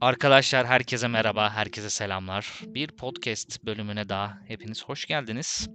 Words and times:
Arkadaşlar 0.00 0.66
herkese 0.66 1.08
merhaba, 1.08 1.50
herkese 1.54 1.90
selamlar. 1.90 2.60
Bir 2.66 2.88
podcast 2.88 3.64
bölümüne 3.64 4.08
daha 4.08 4.38
hepiniz 4.48 4.84
hoş 4.84 5.06
geldiniz. 5.06 5.68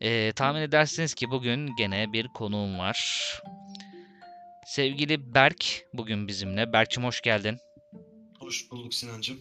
Ee, 0.00 0.32
tahmin 0.32 0.60
edersiniz 0.60 1.14
ki 1.14 1.30
bugün 1.30 1.76
gene 1.76 2.12
bir 2.12 2.28
konuğum 2.28 2.78
var. 2.78 2.98
Sevgili 4.66 5.34
Berk 5.34 5.84
bugün 5.94 6.28
bizimle. 6.28 6.72
Berk'cim 6.72 7.04
hoş 7.04 7.20
geldin. 7.20 7.58
Hoş 8.38 8.70
bulduk 8.70 8.94
Sinancım. 8.94 9.38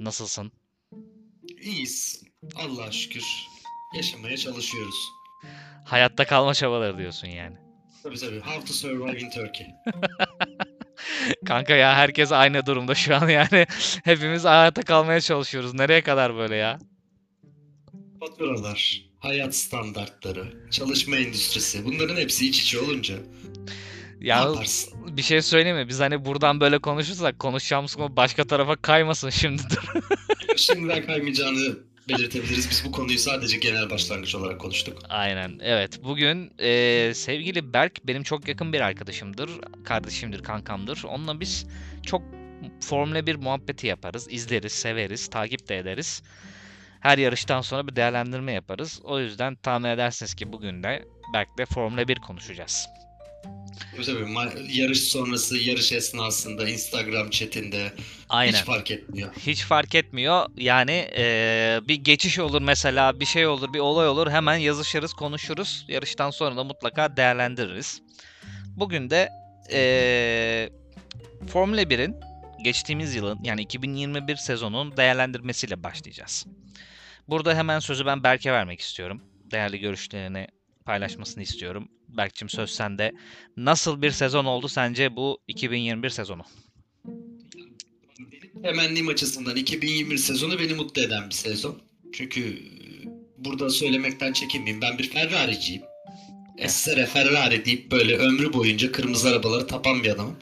Nasılsın? 0.00 0.52
İyiyiz. 1.60 2.24
Allah'a 2.54 2.92
şükür. 2.92 3.24
Yaşamaya 3.96 4.36
çalışıyoruz. 4.36 5.08
Hayatta 5.84 6.26
kalma 6.26 6.54
çabaları 6.54 6.98
diyorsun 6.98 7.28
yani. 7.28 7.56
Tabii 8.02 8.18
tabii. 8.18 8.40
How 8.40 8.64
to 8.64 8.72
survive 8.72 9.20
in 9.20 9.30
Turkey. 9.30 9.66
Kanka 11.48 11.74
ya 11.74 11.94
herkes 11.94 12.32
aynı 12.32 12.66
durumda 12.66 12.94
şu 12.94 13.16
an 13.16 13.28
yani. 13.28 13.66
Hepimiz 14.04 14.44
hayatta 14.44 14.82
kalmaya 14.82 15.20
çalışıyoruz. 15.20 15.74
Nereye 15.74 16.02
kadar 16.02 16.36
böyle 16.36 16.56
ya? 16.56 16.78
Faturalar, 18.20 19.02
hayat 19.18 19.54
standartları, 19.54 20.68
çalışma 20.70 21.16
endüstrisi 21.16 21.84
bunların 21.84 22.16
hepsi 22.16 22.48
iç 22.48 22.62
içe 22.62 22.78
olunca 22.78 23.14
Ya 24.20 24.54
bir 25.10 25.22
şey 25.22 25.42
söyleyeyim 25.42 25.76
mi? 25.76 25.88
Biz 25.88 26.00
hani 26.00 26.24
buradan 26.24 26.60
böyle 26.60 26.78
konuşursak 26.78 27.38
konuşacağımız 27.38 27.94
konu 27.94 28.16
başka 28.16 28.44
tarafa 28.44 28.76
kaymasın 28.76 29.30
şimdi. 29.30 29.62
Şimdiden 30.56 31.06
kaymayacağını 31.06 31.87
belirtebiliriz. 32.08 32.70
Biz 32.70 32.84
bu 32.84 32.92
konuyu 32.92 33.18
sadece 33.18 33.56
genel 33.58 33.90
başlangıç 33.90 34.34
olarak 34.34 34.60
konuştuk. 34.60 34.98
Aynen. 35.08 35.58
Evet. 35.62 36.04
Bugün 36.04 36.52
eee, 36.58 37.14
sevgili 37.14 37.72
Berk 37.72 38.06
benim 38.06 38.22
çok 38.22 38.48
yakın 38.48 38.72
bir 38.72 38.80
arkadaşımdır. 38.80 39.50
Kardeşimdir, 39.84 40.42
kankamdır. 40.42 41.04
Onunla 41.04 41.40
biz 41.40 41.66
çok 42.06 42.22
Formula 42.80 43.26
1 43.26 43.36
muhabbeti 43.36 43.86
yaparız. 43.86 44.26
izleriz, 44.30 44.72
severiz, 44.72 45.28
takip 45.28 45.68
de 45.68 45.78
ederiz. 45.78 46.22
Her 47.00 47.18
yarıştan 47.18 47.60
sonra 47.60 47.86
bir 47.86 47.96
değerlendirme 47.96 48.52
yaparız. 48.52 49.00
O 49.04 49.20
yüzden 49.20 49.54
tahmin 49.56 49.88
edersiniz 49.88 50.34
ki 50.34 50.52
bugün 50.52 50.82
de 50.82 51.04
Berk'le 51.34 51.66
Formula 51.74 52.08
1 52.08 52.16
konuşacağız. 52.16 52.88
Tabii 54.06 54.78
Yarış 54.78 55.00
sonrası, 55.00 55.58
yarış 55.58 55.92
esnasında, 55.92 56.68
Instagram 56.68 57.30
chatinde 57.30 57.92
Aynen. 58.28 58.52
hiç 58.52 58.64
fark 58.64 58.90
etmiyor. 58.90 59.32
Hiç 59.46 59.62
fark 59.64 59.94
etmiyor. 59.94 60.46
Yani 60.56 60.92
eee, 61.16 61.80
bir 61.88 61.94
geçiş 61.94 62.38
olur 62.38 62.62
mesela, 62.62 63.20
bir 63.20 63.24
şey 63.24 63.46
olur, 63.46 63.72
bir 63.72 63.78
olay 63.78 64.08
olur. 64.08 64.30
Hemen 64.30 64.56
yazışırız, 64.56 65.12
konuşuruz. 65.12 65.84
Yarıştan 65.88 66.30
sonra 66.30 66.56
da 66.56 66.64
mutlaka 66.64 67.16
değerlendiririz. 67.16 68.02
Bugün 68.76 69.10
de 69.10 69.28
eee 69.70 70.70
Formula 71.52 71.82
1'in 71.82 72.16
geçtiğimiz 72.64 73.14
yılın 73.14 73.38
yani 73.44 73.62
2021 73.62 74.36
sezonun 74.36 74.96
değerlendirmesiyle 74.96 75.82
başlayacağız. 75.82 76.46
Burada 77.28 77.54
hemen 77.56 77.78
sözü 77.78 78.06
ben 78.06 78.22
Berk'e 78.22 78.52
vermek 78.52 78.80
istiyorum. 78.80 79.22
Değerli 79.50 79.78
görüşlerini 79.78 80.46
paylaşmasını 80.84 81.42
istiyorum. 81.42 81.88
Berk'cim 82.08 82.48
söz 82.48 82.70
sende. 82.70 83.12
Nasıl 83.56 84.02
bir 84.02 84.10
sezon 84.10 84.44
oldu 84.44 84.68
sence 84.68 85.16
bu 85.16 85.38
2021 85.48 86.10
sezonu? 86.10 86.42
Benim 88.18 88.62
temennim 88.62 89.08
açısından 89.08 89.56
2021 89.56 90.18
sezonu 90.18 90.58
beni 90.58 90.74
mutlu 90.74 91.02
eden 91.02 91.28
bir 91.28 91.34
sezon. 91.34 91.78
Çünkü 92.12 92.40
e, 92.40 92.58
burada 93.38 93.70
söylemekten 93.70 94.32
çekinmeyeyim. 94.32 94.82
Ben 94.82 94.98
bir 94.98 95.10
Ferrari'ciyim. 95.10 95.82
Essere 96.58 97.06
Ferrari 97.06 97.64
deyip 97.64 97.90
böyle 97.90 98.16
ömrü 98.16 98.52
boyunca 98.52 98.92
kırmızı 98.92 99.28
arabalara 99.28 99.66
tapan 99.66 100.02
bir 100.02 100.10
adamım. 100.10 100.36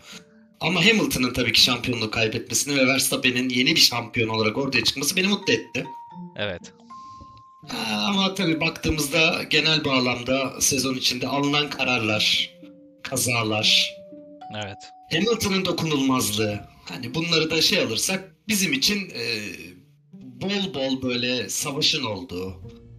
Ama 0.61 0.87
Hamilton'ın 0.87 1.33
tabii 1.33 1.53
ki 1.53 1.61
şampiyonluğu 1.61 2.11
kaybetmesini 2.11 2.77
ve 2.77 2.87
Verstappen'in 2.87 3.49
yeni 3.49 3.75
bir 3.75 3.81
şampiyon 3.81 4.29
olarak 4.29 4.59
ortaya 4.59 4.85
çıkması 4.85 5.17
beni 5.17 5.29
mutlu 5.29 5.53
etti. 5.53 5.87
Evet. 6.37 6.73
Ama 8.09 8.35
tabii 8.35 8.61
baktığımızda 8.61 9.43
genel 9.51 9.85
bağlamda 9.85 10.61
sezon 10.61 10.95
içinde 10.95 11.27
alınan 11.29 11.71
kararlar, 11.71 12.51
kazalar, 13.03 13.97
Evet. 14.55 14.77
Hamilton'ın 15.13 15.65
dokunulmazlığı. 15.65 16.61
Hani 16.85 17.15
bunları 17.15 17.51
da 17.51 17.63
şey 17.63 17.81
alırsak 17.81 18.37
bizim 18.49 18.73
için 18.73 19.11
e, 19.11 19.25
bol 20.13 20.75
bol 20.75 21.03
böyle 21.03 21.49
savaşın 21.49 22.05
olduğu, 22.05 22.55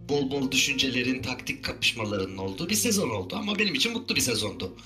bol 0.08 0.30
bol 0.30 0.50
düşüncelerin, 0.50 1.22
taktik 1.22 1.64
kapışmalarının 1.64 2.36
olduğu 2.38 2.68
bir 2.68 2.74
sezon 2.74 3.10
oldu. 3.10 3.36
Ama 3.38 3.58
benim 3.58 3.74
için 3.74 3.92
mutlu 3.92 4.16
bir 4.16 4.20
sezondu. 4.20 4.76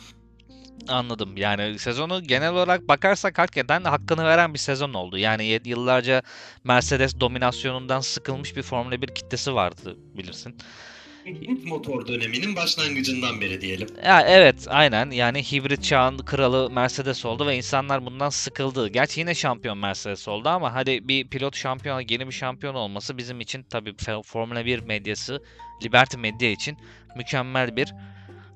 Anladım. 0.89 1.37
Yani 1.37 1.79
sezonu 1.79 2.23
genel 2.23 2.53
olarak 2.53 2.89
bakarsak 2.89 3.39
hakikaten 3.39 3.85
hakkını 3.85 4.25
veren 4.25 4.55
bir 4.55 4.59
sezon 4.59 4.95
oldu. 4.95 5.19
Yani 5.19 5.61
yıllarca 5.65 6.23
Mercedes 6.65 7.21
dominasyonundan 7.21 8.01
sıkılmış 8.01 8.57
bir 8.57 8.63
Formula 8.63 9.03
1 9.03 9.07
kitlesi 9.09 9.55
vardı 9.55 9.97
bilirsin. 10.15 10.57
Hibrit 11.27 11.65
motor 11.65 12.07
döneminin 12.07 12.57
başlangıcından 12.57 13.41
beri 13.41 13.61
diyelim. 13.61 13.89
Ya 14.07 14.23
evet 14.23 14.67
aynen 14.69 15.11
yani 15.11 15.43
hibrit 15.43 15.85
çağın 15.85 16.19
kralı 16.19 16.71
Mercedes 16.71 17.25
oldu 17.25 17.47
ve 17.47 17.57
insanlar 17.57 18.07
bundan 18.07 18.29
sıkıldı. 18.29 18.89
Gerçi 18.89 19.21
yine 19.21 19.35
şampiyon 19.35 19.79
Mercedes 19.79 20.29
oldu 20.29 20.49
ama 20.49 20.75
hadi 20.75 21.09
bir 21.09 21.29
pilot 21.29 21.57
şampiyon, 21.57 22.05
yeni 22.09 22.27
bir 22.27 22.33
şampiyon 22.33 22.75
olması 22.75 23.19
bizim 23.19 23.41
için 23.41 23.63
tabii 23.63 23.95
Formula 24.25 24.65
1 24.65 24.79
medyası, 24.79 25.43
Liberty 25.85 26.17
Medya 26.17 26.51
için 26.51 26.77
mükemmel 27.17 27.77
bir 27.77 27.95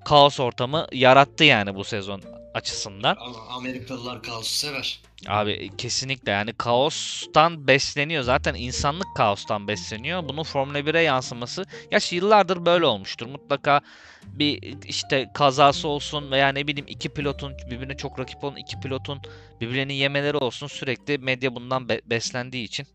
kaos 0.07 0.41
ortamı 0.41 0.87
yarattı 0.93 1.45
yani 1.45 1.75
bu 1.75 1.85
sezon 1.85 2.23
açısından. 2.55 3.17
Amerikalılar 3.51 4.23
kaosu 4.23 4.55
sever. 4.55 5.01
Abi 5.27 5.71
kesinlikle 5.79 6.33
yani 6.33 6.53
kaostan 6.53 7.67
besleniyor. 7.67 8.23
Zaten 8.23 8.55
insanlık 8.55 9.17
kaostan 9.17 9.69
besleniyor. 9.69 10.29
Bunun 10.29 10.43
Formula 10.43 10.79
1'e 10.79 11.03
yansıması. 11.03 11.65
Yaş 11.91 12.13
yıllardır 12.13 12.67
böyle 12.67 12.87
olmuştur. 12.87 13.27
Mutlaka 13.27 13.81
bir 14.27 14.77
işte 14.85 15.31
kazası 15.35 15.89
olsun 15.89 16.31
veya 16.31 16.49
ne 16.49 16.67
bileyim 16.67 16.87
iki 16.89 17.09
pilotun 17.09 17.53
birbirine 17.71 17.97
çok 17.97 18.19
rakip 18.19 18.45
olan 18.45 18.57
iki 18.57 18.81
pilotun 18.81 19.21
birbirlerini 19.61 19.95
yemeleri 19.95 20.37
olsun. 20.37 20.67
Sürekli 20.67 21.19
medya 21.19 21.55
bundan 21.55 21.89
be- 21.89 22.01
beslendiği 22.07 22.65
için 22.65 22.87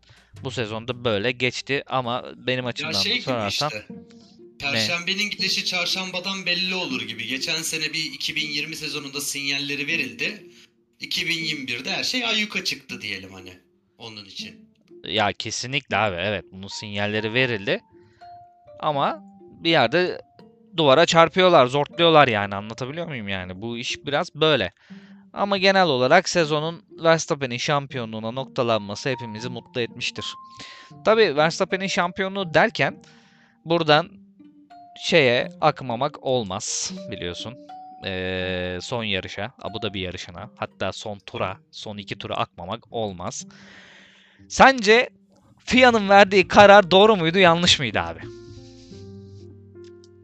bu 0.44 0.50
sezonda 0.50 1.04
böyle 1.04 1.32
geçti. 1.32 1.82
Ama 1.86 2.24
benim 2.36 2.66
açımdan 2.66 2.92
şey 2.92 3.20
sorarsan 3.20 3.68
işte. 3.68 3.86
Perşembenin 4.62 5.30
gidişi 5.30 5.64
çarşambadan 5.64 6.46
belli 6.46 6.74
olur 6.74 7.02
gibi. 7.02 7.26
Geçen 7.26 7.62
sene 7.62 7.92
bir 7.92 8.04
2020 8.04 8.76
sezonunda 8.76 9.20
sinyalleri 9.20 9.86
verildi. 9.86 10.46
2021'de 11.00 11.90
her 11.90 12.04
şey 12.04 12.26
ayyuka 12.26 12.64
çıktı 12.64 13.00
diyelim 13.00 13.32
hani. 13.32 13.52
Onun 13.98 14.24
için. 14.24 14.72
Ya 15.04 15.32
kesinlikle 15.32 15.96
abi 15.96 16.16
evet 16.16 16.44
bunun 16.52 16.68
sinyalleri 16.68 17.34
verildi. 17.34 17.80
Ama 18.80 19.22
bir 19.40 19.70
yerde 19.70 20.22
duvara 20.76 21.06
çarpıyorlar, 21.06 21.66
zortluyorlar 21.66 22.28
yani 22.28 22.54
anlatabiliyor 22.54 23.06
muyum 23.06 23.28
yani? 23.28 23.62
Bu 23.62 23.78
iş 23.78 24.06
biraz 24.06 24.34
böyle. 24.34 24.72
Ama 25.32 25.58
genel 25.58 25.86
olarak 25.86 26.28
sezonun 26.28 26.84
Verstappen'in 26.90 27.56
şampiyonluğuna 27.56 28.30
noktalanması 28.30 29.08
hepimizi 29.08 29.48
mutlu 29.48 29.80
etmiştir. 29.80 30.24
Tabii 31.04 31.36
Verstappen'in 31.36 31.86
şampiyonluğu 31.86 32.54
derken 32.54 33.02
buradan 33.64 34.21
şeye 35.02 35.48
akmamak 35.60 36.22
olmaz 36.24 36.92
biliyorsun. 37.10 37.54
Ee, 38.06 38.78
son 38.82 39.04
yarışa, 39.04 39.52
Abu 39.62 39.82
Dhabi 39.82 40.00
yarışına, 40.00 40.50
hatta 40.56 40.92
son 40.92 41.18
tura, 41.18 41.56
son 41.70 41.96
iki 41.96 42.18
tura 42.18 42.36
akmamak 42.36 42.92
olmaz. 42.92 43.46
Sence 44.48 45.10
FIA'nın 45.58 46.08
verdiği 46.08 46.48
karar 46.48 46.90
doğru 46.90 47.16
muydu, 47.16 47.38
yanlış 47.38 47.78
mıydı 47.78 48.00
abi? 48.00 48.20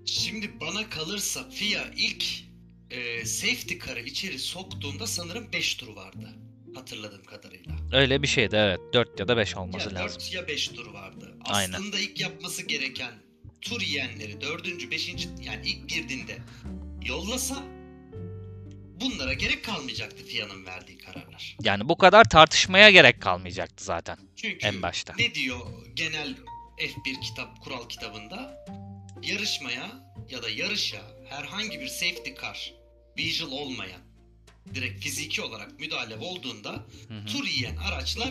Şimdi 0.06 0.60
bana 0.60 0.90
kalırsa 0.90 1.50
FIA 1.50 1.84
ilk 1.96 2.24
e, 2.90 3.24
safety 3.24 3.74
car'ı 3.86 4.00
içeri 4.00 4.38
soktuğunda 4.38 5.06
sanırım 5.06 5.52
5 5.52 5.74
tur 5.74 5.96
vardı. 5.96 6.28
Hatırladığım 6.74 7.24
kadarıyla. 7.24 7.72
Öyle 7.92 8.22
bir 8.22 8.26
şeydi 8.26 8.56
evet. 8.56 8.80
4 8.92 9.20
ya 9.20 9.28
da 9.28 9.36
5 9.36 9.56
olması 9.56 9.88
ya 9.88 9.94
lazım. 9.94 10.22
4 10.22 10.34
ya 10.34 10.48
5 10.48 10.68
tur 10.68 10.86
vardı. 10.94 11.34
Aynen. 11.44 11.72
Aslında 11.72 11.98
ilk 11.98 12.20
yapması 12.20 12.62
gereken 12.66 13.27
tur 13.60 13.80
yiyenleri 13.80 14.40
4. 14.40 14.90
5. 14.90 15.08
yani 15.40 15.66
ilk 15.68 15.88
girdiğinde 15.88 16.38
yollasa 17.02 17.62
bunlara 19.00 19.32
gerek 19.34 19.64
kalmayacaktı 19.64 20.24
FIA'nın 20.24 20.66
verdiği 20.66 20.98
kararlar. 20.98 21.56
Yani 21.62 21.88
bu 21.88 21.98
kadar 21.98 22.24
tartışmaya 22.24 22.90
gerek 22.90 23.22
kalmayacaktı 23.22 23.84
zaten 23.84 24.18
Çünkü 24.36 24.66
en 24.66 24.82
başta. 24.82 25.14
ne 25.18 25.34
diyor 25.34 25.58
genel 25.94 26.34
F1 26.78 27.20
kitap 27.20 27.60
kural 27.64 27.88
kitabında? 27.88 28.64
Yarışmaya 29.22 29.90
ya 30.30 30.42
da 30.42 30.48
yarışa 30.50 30.98
herhangi 31.28 31.80
bir 31.80 31.86
safety 31.88 32.30
car 32.42 32.74
visual 33.18 33.50
olmayan 33.52 34.00
direkt 34.74 35.04
fiziki 35.04 35.42
olarak 35.42 35.80
müdahale 35.80 36.16
olduğunda 36.16 36.70
Hı 37.08 37.14
hı. 37.14 37.26
tur 37.26 37.46
yiyen 37.46 37.76
araçlar 37.76 38.28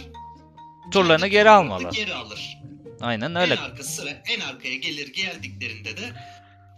Turlarını 0.92 1.28
geri 1.28 1.50
almalı. 1.50 1.90
Geri 1.90 2.14
alır. 2.14 2.58
Aynen 3.02 3.36
öyle. 3.36 3.54
En 3.54 3.58
arka 3.58 3.84
sıra 3.84 4.10
en 4.10 4.40
arkaya 4.40 4.76
gelir 4.76 5.14
geldiklerinde 5.14 5.98
de 5.98 6.14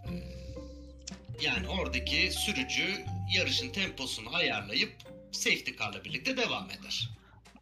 e, 0.06 0.12
yani 1.42 1.68
oradaki 1.68 2.32
sürücü 2.32 3.06
yarışın 3.38 3.70
temposunu 3.70 4.36
ayarlayıp 4.36 4.94
safety 5.32 5.72
car'la 5.80 6.04
birlikte 6.04 6.38
devam 6.38 6.66
eder. 6.66 7.10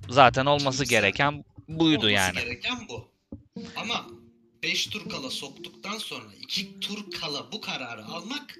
Zaten 0.09 0.45
olması 0.45 0.77
Şimdi 0.77 0.89
gereken 0.89 1.45
buydu 1.67 1.97
Olması 1.97 2.13
yani. 2.13 2.39
gereken 2.39 2.87
bu. 2.89 3.11
Ama 3.75 4.05
5 4.63 4.87
tur 4.87 5.09
kala 5.09 5.29
soktuktan 5.29 5.97
sonra 5.97 6.33
2 6.41 6.79
tur 6.79 7.11
kala 7.11 7.51
bu 7.51 7.61
kararı 7.61 8.05
almak 8.05 8.59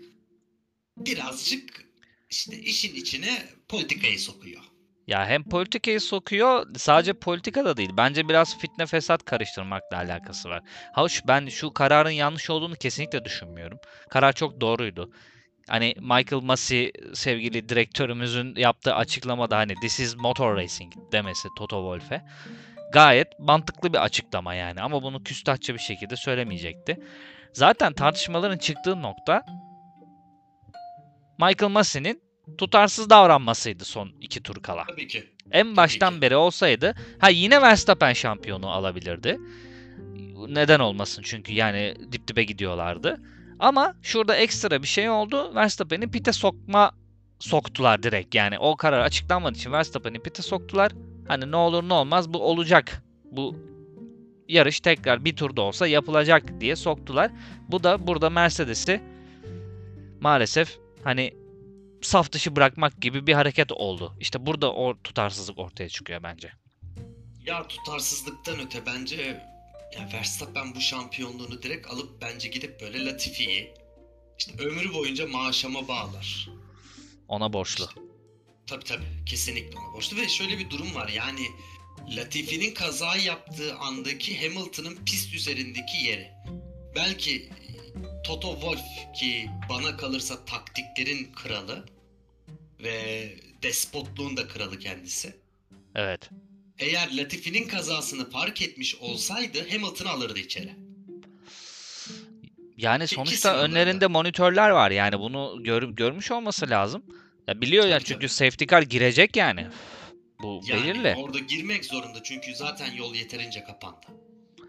birazcık 0.98 1.86
işte 2.30 2.60
işin 2.60 2.96
içine 2.96 3.50
politikayı 3.68 4.20
sokuyor. 4.20 4.62
Ya 5.08 5.26
hem 5.26 5.44
politikayı 5.44 6.02
sokuyor, 6.02 6.66
sadece 6.78 7.14
politika 7.14 7.66
da 7.66 7.78
değil. 7.78 7.90
Bence 7.98 8.30
biraz 8.30 8.58
fitne 8.58 8.86
fesat 8.86 9.26
karıştırmakla 9.26 9.98
alakası 9.98 10.50
var. 10.50 10.62
Hoş 10.94 11.22
ben 11.28 11.48
şu 11.48 11.74
kararın 11.74 12.10
yanlış 12.10 12.50
olduğunu 12.50 12.76
kesinlikle 12.76 13.26
düşünmüyorum. 13.26 13.80
Karar 14.10 14.34
çok 14.34 14.62
doğruydu. 14.62 15.12
Hani 15.70 15.94
Michael 16.00 16.42
Massey 16.44 16.92
sevgili 17.14 17.70
direktörümüzün 17.70 18.56
yaptığı 18.56 18.96
açıklamada 18.96 19.58
hani 19.58 19.76
this 19.76 20.00
is 20.00 20.16
motor 20.16 20.56
racing 20.56 20.94
demesi 21.12 21.48
Toto 21.58 21.78
Wolff'e 21.78 22.22
gayet 22.94 23.40
mantıklı 23.40 23.94
bir 23.94 24.04
açıklama 24.04 24.54
yani 24.54 24.82
ama 24.82 25.04
bunu 25.04 25.24
küstahça 25.24 25.74
bir 25.74 25.80
şekilde 25.80 26.16
söylemeyecekti. 26.16 26.98
Zaten 27.54 27.94
tartışmaların 27.94 28.58
çıktığı 28.58 29.02
nokta 29.02 29.44
Michael 31.40 31.72
Massey'nin 31.72 32.27
tutarsız 32.58 33.10
davranmasıydı 33.10 33.86
son 33.86 34.12
iki 34.22 34.44
tur 34.44 34.56
kala. 34.56 34.84
Tabii 34.90 35.08
ki. 35.08 35.24
En 35.52 35.78
baştan 35.78 36.16
ki. 36.16 36.22
beri 36.22 36.36
olsaydı 36.36 36.96
ha 37.20 37.30
yine 37.30 37.62
Verstappen 37.62 38.14
şampiyonu 38.14 38.70
alabilirdi. 38.70 39.40
Neden 40.48 40.80
olmasın 40.80 41.22
çünkü 41.26 41.54
yani 41.54 41.96
dip 42.12 42.28
dibe 42.28 42.44
gidiyorlardı. 42.44 43.22
Ama 43.60 43.96
şurada 44.02 44.36
ekstra 44.36 44.82
bir 44.82 44.88
şey 44.88 45.10
oldu. 45.10 45.56
Verstappen'i 45.56 46.12
pite 46.12 46.34
sokma 46.34 46.92
soktular 47.40 48.04
direkt. 48.04 48.36
Yani 48.36 48.60
o 48.60 48.76
karar 48.76 49.00
açıklanmadığı 49.00 49.58
için 49.58 49.72
Verstappen'i 49.72 50.20
pite 50.20 50.42
soktular. 50.42 50.92
Hani 51.28 51.52
ne 51.52 51.56
olur 51.56 51.90
ne 51.90 51.94
olmaz 51.94 52.34
bu 52.34 52.40
olacak. 52.40 53.04
Bu 53.32 53.56
yarış 54.48 54.80
tekrar 54.80 55.26
bir 55.26 55.36
turda 55.36 55.62
olsa 55.62 55.88
yapılacak 55.88 56.62
diye 56.62 56.76
soktular. 56.76 57.32
Bu 57.70 57.84
da 57.84 58.08
burada 58.08 58.30
Mercedes'i 58.30 59.02
maalesef 60.22 60.78
hani 61.04 61.34
saf 62.02 62.32
dışı 62.32 62.56
bırakmak 62.56 63.02
gibi 63.02 63.28
bir 63.28 63.34
hareket 63.34 63.72
oldu. 63.72 64.16
İşte 64.20 64.46
burada 64.46 64.74
o 64.74 65.02
tutarsızlık 65.04 65.60
ortaya 65.60 65.90
çıkıyor 65.90 66.24
bence. 66.24 66.52
Ya 67.46 67.68
tutarsızlıktan 67.68 68.60
öte 68.60 68.86
bence 68.86 69.44
ya 69.96 70.10
Verstappen 70.14 70.76
bu 70.76 70.82
şampiyonluğunu 70.82 71.64
direkt 71.64 71.88
alıp 71.88 72.22
bence 72.22 72.48
gidip 72.48 72.82
böyle 72.82 73.06
Latifi'yi 73.06 73.74
işte 74.38 74.64
ömrü 74.64 74.94
boyunca 74.94 75.28
maaşama 75.28 75.88
bağlar. 75.88 76.50
Ona 77.28 77.54
borçlu. 77.54 77.90
Tabii 78.68 78.84
tabii 78.84 79.06
kesinlikle 79.26 79.80
ona 79.80 79.94
borçlu 79.94 80.18
ve 80.18 80.28
şöyle 80.28 80.58
bir 80.58 80.70
durum 80.70 80.96
var 80.96 81.08
yani 81.08 81.48
Latifi'nin 82.16 82.74
kaza 82.74 83.16
yaptığı 83.16 83.76
andaki 83.76 84.42
Hamilton'ın 84.42 84.96
pist 85.06 85.34
üzerindeki 85.34 85.98
yeri. 85.98 86.32
Belki 86.96 87.50
Toto 88.28 88.52
Wolff 88.54 89.14
ki 89.16 89.50
bana 89.70 89.98
kalırsa 89.98 90.46
taktiklerin 90.46 91.32
kralı 91.36 91.86
ve 92.84 93.30
despotluğun 93.64 94.38
da 94.38 94.48
kralı 94.48 94.80
kendisi. 94.80 95.36
Evet. 95.96 96.30
Eğer 96.80 97.18
Latifi'nin 97.18 97.68
kazasını 97.68 98.30
fark 98.30 98.62
etmiş 98.62 98.96
olsaydı 98.96 99.70
Hamilton'ı 99.72 100.10
alırdı 100.10 100.40
içeri. 100.40 100.70
Yani 102.78 103.04
İkisi 103.04 103.16
sonuçta 103.16 103.52
alırdı. 103.52 103.64
önlerinde 103.64 104.08
monitörler 104.08 104.70
var. 104.70 104.92
Yani 104.92 105.20
bunu 105.20 105.64
gör, 105.64 105.84
görmüş 105.84 106.32
olması 106.32 106.70
lazım. 106.70 107.04
Ya 107.48 107.62
biliyor 107.62 107.88
ya 107.88 108.00
çünkü 108.00 108.14
tabii. 108.20 108.30
safety 108.30 108.66
car 108.66 108.82
girecek 108.82 109.36
yani. 109.36 109.68
Bu 110.42 110.62
Yani 110.68 110.84
belirli. 110.84 111.16
orada 111.18 111.40
girmek 111.40 111.86
zorunda 111.86 112.24
çünkü 112.24 112.56
zaten 112.56 112.92
yol 112.92 113.16
yeterince 113.16 113.64
kapandı. 113.64 114.06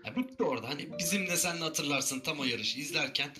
Ya 0.06 0.16
bitti 0.16 0.42
orada 0.42 0.68
hani 0.68 0.98
bizim 0.98 1.26
de 1.26 1.36
sen 1.36 1.56
hatırlarsın 1.56 2.20
tam 2.20 2.40
o 2.40 2.44
yarışı 2.44 2.80
izlerken 2.80 3.30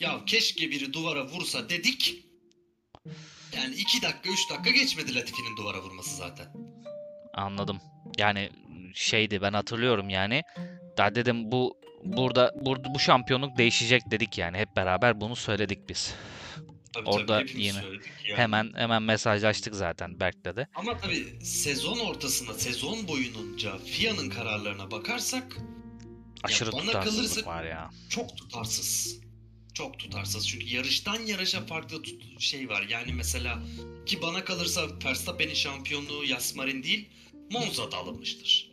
ya 0.00 0.24
keşke 0.26 0.70
biri 0.70 0.92
duvara 0.92 1.26
vursa 1.26 1.68
dedik. 1.68 2.24
Yani 3.56 3.74
2 3.74 4.02
dakika 4.02 4.30
3 4.30 4.50
dakika 4.50 4.70
geçmedi 4.70 5.14
Latifi'nin 5.14 5.56
duvara 5.56 5.82
vurması 5.82 6.16
zaten. 6.16 6.46
Anladım. 7.34 7.78
Yani 8.18 8.50
şeydi 8.94 9.42
ben 9.42 9.52
hatırlıyorum 9.52 10.08
yani. 10.08 10.42
Daha 10.96 11.14
dedim 11.14 11.52
bu 11.52 11.80
burada 12.04 12.52
burada 12.60 12.94
bu 12.94 12.98
şampiyonluk 12.98 13.58
değişecek 13.58 14.02
dedik 14.10 14.38
yani. 14.38 14.58
Hep 14.58 14.76
beraber 14.76 15.20
bunu 15.20 15.36
söyledik 15.36 15.88
biz. 15.88 16.14
Tabii, 16.92 17.08
Orada 17.08 17.38
tabii, 17.38 17.62
yine 17.62 17.76
yani. 17.76 17.98
Hemen 18.36 18.72
hemen 18.74 19.02
mesajlaştık 19.02 19.74
zaten 19.74 20.20
Berk'le 20.20 20.56
de. 20.56 20.66
Ama 20.74 20.96
tabii 20.96 21.44
sezon 21.44 21.98
ortasına, 21.98 22.54
sezon 22.54 23.08
boyunca 23.08 23.78
FIA'nın 23.78 24.30
kararlarına 24.30 24.90
bakarsak 24.90 25.56
Aşırı 26.44 26.72
bana 26.72 26.80
tutarsızlık 26.86 27.46
var 27.46 27.64
ya. 27.64 27.90
çok 28.08 28.36
tutarsız. 28.36 29.20
Çok 29.74 29.98
tutarsız. 29.98 30.48
Çünkü 30.48 30.66
yarıştan 30.74 31.20
yarışa 31.20 31.66
farklı 31.66 32.02
tut- 32.02 32.40
şey 32.40 32.68
var. 32.68 32.82
Yani 32.88 33.12
mesela 33.12 33.62
ki 34.06 34.22
bana 34.22 34.44
kalırsa 34.44 34.86
Verstappen'in 35.04 35.54
şampiyonluğu 35.54 36.24
Yasmarin 36.24 36.82
değil 36.82 37.08
Monza'da 37.50 37.96
alınmıştır. 37.96 38.70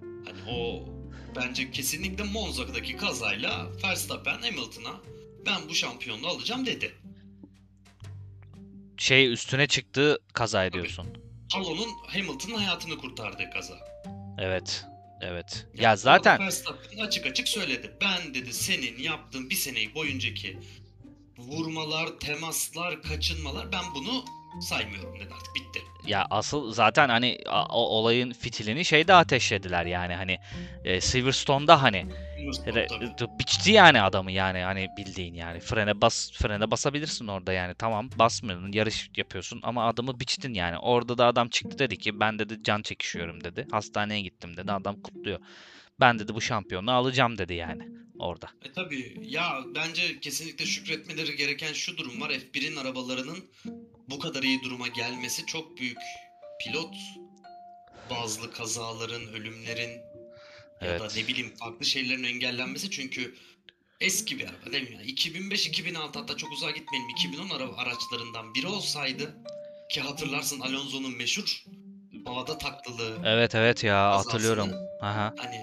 Hani 0.00 0.50
o 0.50 0.88
bence 1.36 1.70
kesinlikle 1.70 2.24
Monza'daki 2.24 2.96
kazayla 2.96 3.68
Verstappen 3.84 4.42
Hamilton'a 4.42 5.00
ben 5.46 5.68
bu 5.68 5.74
şampiyonluğu 5.74 6.28
alacağım 6.28 6.66
dedi. 6.66 6.94
Şey 8.96 9.32
üstüne 9.32 9.66
çıktığı 9.66 10.18
kaza 10.32 10.64
ediyorsun. 10.64 11.06
Alon'un 11.54 11.88
Hamilton'ın 12.06 12.54
hayatını 12.54 12.98
kurtardığı 12.98 13.50
kaza. 13.50 13.78
Evet. 14.38 14.84
Evet. 15.22 15.66
Ya 15.74 15.90
orada 15.90 15.96
zaten 15.96 16.38
Verstappen 16.38 16.98
açık 16.98 17.26
açık 17.26 17.48
söyledi. 17.48 17.90
Ben 18.00 18.34
dedi 18.34 18.52
senin 18.52 18.98
yaptığın 18.98 19.50
bir 19.50 19.54
seneyi 19.54 19.94
boyuncaki 19.94 20.58
vurmalar, 21.38 22.06
temaslar, 22.20 23.02
kaçınmalar 23.02 23.72
ben 23.72 23.84
bunu 23.94 24.24
saymıyorum 24.60 25.14
dedi 25.20 25.28
artık 25.34 25.54
bitti. 25.54 25.80
ya 26.06 26.26
asıl 26.30 26.72
zaten 26.72 27.08
hani 27.08 27.38
o 27.70 27.88
olayın 27.88 28.32
fitilini 28.32 28.84
şeyde 28.84 29.14
ateşlediler 29.14 29.86
yani 29.86 30.14
hani 30.14 30.38
e, 30.84 31.00
Silverstone'da 31.00 31.82
hani 31.82 32.06
Tabii. 33.18 33.38
biçti 33.38 33.70
yani 33.72 34.02
adamı 34.02 34.32
yani 34.32 34.58
hani 34.58 34.88
bildiğin 34.96 35.34
yani. 35.34 35.60
Frene 35.60 36.00
bas 36.00 36.32
frene 36.32 36.70
basabilirsin 36.70 37.26
orada 37.26 37.52
yani 37.52 37.74
tamam 37.74 38.10
basmıyorsun 38.18 38.72
yarış 38.72 39.10
yapıyorsun 39.16 39.60
ama 39.62 39.86
adamı 39.86 40.20
biçtin 40.20 40.54
yani. 40.54 40.78
Orada 40.78 41.18
da 41.18 41.26
adam 41.26 41.48
çıktı 41.48 41.78
dedi 41.78 41.98
ki 41.98 42.20
ben 42.20 42.38
dedi 42.38 42.58
can 42.62 42.82
çekişiyorum 42.82 43.44
dedi. 43.44 43.66
Hastaneye 43.70 44.20
gittim 44.20 44.56
dedi 44.56 44.72
adam 44.72 45.00
kutluyor. 45.02 45.38
Ben 46.00 46.18
dedi 46.18 46.34
bu 46.34 46.40
şampiyonluğu 46.40 46.92
alacağım 46.92 47.38
dedi 47.38 47.54
yani 47.54 47.88
orada. 48.18 48.48
E 48.62 48.72
tabii 48.72 49.16
ya 49.22 49.58
bence 49.74 50.20
kesinlikle 50.20 50.66
şükretmeleri 50.66 51.36
gereken 51.36 51.72
şu 51.72 51.96
durum 51.96 52.20
var. 52.20 52.30
F1'in 52.30 52.76
arabalarının 52.76 53.38
bu 54.10 54.18
kadar 54.18 54.42
iyi 54.42 54.62
duruma 54.62 54.88
gelmesi 54.88 55.46
çok 55.46 55.78
büyük 55.78 55.98
pilot 56.64 56.94
bazlı 58.10 58.52
kazaların, 58.52 59.26
ölümlerin 59.26 60.00
ya 60.84 61.00
da 61.00 61.04
Evet. 61.04 61.16
ne 61.16 61.26
bileyim 61.28 61.52
farklı 61.56 61.86
şeylerin 61.86 62.24
engellenmesi 62.24 62.90
çünkü 62.90 63.34
eski 64.00 64.38
bir 64.38 64.44
araba 64.44 64.72
değil 64.72 64.90
mi? 64.90 64.94
Yani 64.94 65.06
2005-2006 65.12 65.98
hatta 66.18 66.36
çok 66.36 66.52
uzağa 66.52 66.70
gitmeyelim 66.70 67.10
2010 67.10 67.50
araba 67.50 67.76
araçlarından 67.76 68.54
biri 68.54 68.66
olsaydı 68.66 69.36
ki 69.90 70.00
hatırlarsın 70.00 70.60
Alonso'nun 70.60 71.16
meşhur 71.16 71.64
bağda 72.12 72.58
taklılığı 72.58 73.18
evet 73.24 73.54
evet 73.54 73.84
ya 73.84 73.94
Kazasını- 73.94 74.16
hatırlıyorum 74.32 74.70
Aha. 75.00 75.34
hani 75.38 75.56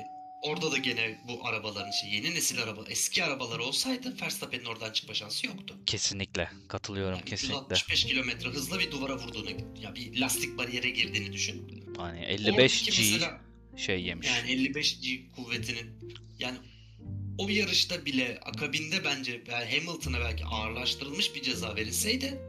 orada 0.43 0.71
da 0.71 0.77
gene 0.77 1.19
bu 1.27 1.47
arabaların 1.47 1.91
şey 1.91 2.09
yeni 2.09 2.35
nesil 2.35 2.63
araba 2.63 2.81
eski 2.89 3.23
arabalar 3.23 3.59
olsaydı 3.59 4.21
Verstappen'in 4.21 4.65
oradan 4.65 4.91
çıkma 4.91 5.13
şansı 5.13 5.47
yoktu. 5.47 5.75
kesinlikle 5.85 6.49
katılıyorum 6.67 7.15
Yani 7.15 7.25
kesinlikle 7.25 7.57
165 7.59 8.05
kilometre 8.05 8.49
hızla 8.49 8.79
bir 8.79 8.91
duvara 8.91 9.17
vurduğunu 9.17 9.49
ya 9.81 9.95
bir 9.95 10.17
lastik 10.19 10.57
bariyere 10.57 10.89
girdiğini 10.89 11.33
düşün. 11.33 11.85
hani 11.97 12.19
Oradaki 12.19 12.33
55 12.33 12.83
G 12.85 12.91
mesela 13.13 13.41
şey 13.79 14.01
yemiş 14.03 14.27
yani 14.27 14.51
55 14.51 15.01
G 15.01 15.29
kuvvetinin 15.36 16.15
yani 16.39 16.57
o 17.38 17.48
bir 17.48 17.53
yarışta 17.53 18.05
bile 18.05 18.39
akabinde 18.45 19.03
bence 19.05 19.41
yani 19.51 19.65
Hamilton'a 19.65 20.19
belki 20.19 20.45
ağırlaştırılmış 20.45 21.36
bir 21.36 21.41
ceza 21.41 21.75
verilseydi 21.75 22.39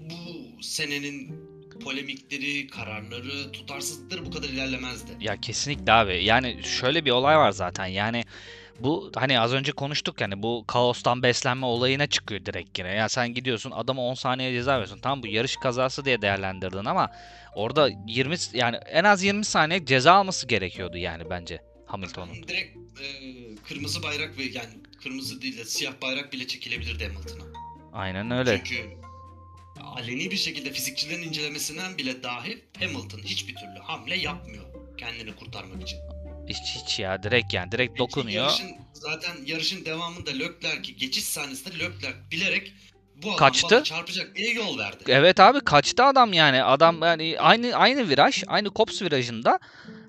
bu 0.00 0.62
senenin 0.62 1.42
polemikleri, 1.84 2.66
kararları, 2.66 3.52
tutarsızlıkları 3.52 4.26
bu 4.26 4.30
kadar 4.30 4.48
ilerlemezdi. 4.48 5.10
Ya 5.20 5.40
kesinlikle 5.40 5.92
abi. 5.92 6.24
Yani 6.24 6.60
şöyle 6.62 7.04
bir 7.04 7.10
olay 7.10 7.36
var 7.36 7.50
zaten. 7.52 7.86
Yani 7.86 8.24
bu 8.80 9.12
hani 9.14 9.40
az 9.40 9.52
önce 9.52 9.72
konuştuk 9.72 10.20
yani 10.20 10.42
bu 10.42 10.64
kaostan 10.66 11.22
beslenme 11.22 11.66
olayına 11.66 12.06
çıkıyor 12.06 12.46
direkt 12.46 12.78
yine. 12.78 12.88
Ya 12.94 13.08
sen 13.08 13.34
gidiyorsun 13.34 13.70
adama 13.70 14.02
10 14.02 14.14
saniye 14.14 14.52
ceza 14.52 14.72
veriyorsun. 14.72 15.00
Tamam 15.00 15.22
bu 15.22 15.26
yarış 15.26 15.56
kazası 15.56 16.04
diye 16.04 16.22
değerlendirdin 16.22 16.84
ama 16.84 17.10
orada 17.54 17.90
20 18.06 18.34
yani 18.52 18.76
en 18.76 19.04
az 19.04 19.22
20 19.24 19.44
saniye 19.44 19.84
ceza 19.84 20.12
alması 20.12 20.46
gerekiyordu 20.46 20.96
yani 20.96 21.30
bence 21.30 21.62
Hamilton'un. 21.86 22.34
Direkt 22.48 22.76
e, 22.76 23.06
kırmızı 23.68 24.02
bayrak 24.02 24.38
ve 24.38 24.42
yani 24.42 24.70
kırmızı 25.02 25.42
değil 25.42 25.58
de 25.58 25.64
siyah 25.64 25.92
bayrak 26.02 26.32
bile 26.32 26.46
çekilebilirdi 26.46 27.04
Hamilton'a. 27.04 27.44
Aynen 27.92 28.30
öyle. 28.30 28.56
Çünkü 28.64 28.96
aleni 29.82 30.30
bir 30.30 30.36
şekilde 30.36 30.72
fizikçilerin 30.72 31.22
incelemesinden 31.22 31.98
bile 31.98 32.22
dahi 32.22 32.64
Hamilton 32.80 33.18
hiçbir 33.18 33.54
türlü 33.54 33.78
hamle 33.82 34.16
yapmıyor 34.16 34.64
kendini 34.98 35.36
kurtarmak 35.36 35.82
için. 35.82 35.98
Hiç 36.52 36.76
hiç 36.76 36.98
ya 36.98 37.22
direkt 37.22 37.54
yani 37.54 37.72
direkt 37.72 37.98
dokunuyor. 37.98 38.44
Yarışın, 38.44 38.76
zaten 38.92 39.32
yarışın 39.46 39.84
devamında 39.84 40.30
Leclerc'i 40.30 40.96
geçiş 40.96 41.24
sahnesinde 41.24 41.78
Leclerc 41.78 42.16
bilerek 42.32 42.72
bu 43.16 43.28
adam 43.28 43.36
Kaçtı. 43.36 43.82
çarpacak 43.84 44.36
diye 44.36 44.52
yol 44.52 44.78
verdi. 44.78 45.04
Evet 45.08 45.40
abi 45.40 45.60
kaçtı 45.60 46.04
adam 46.04 46.32
yani. 46.32 46.62
Adam 46.62 47.02
yani 47.02 47.36
aynı 47.38 47.76
aynı 47.76 48.08
viraj, 48.08 48.42
aynı 48.46 48.70
Kops 48.70 49.02
virajında 49.02 49.58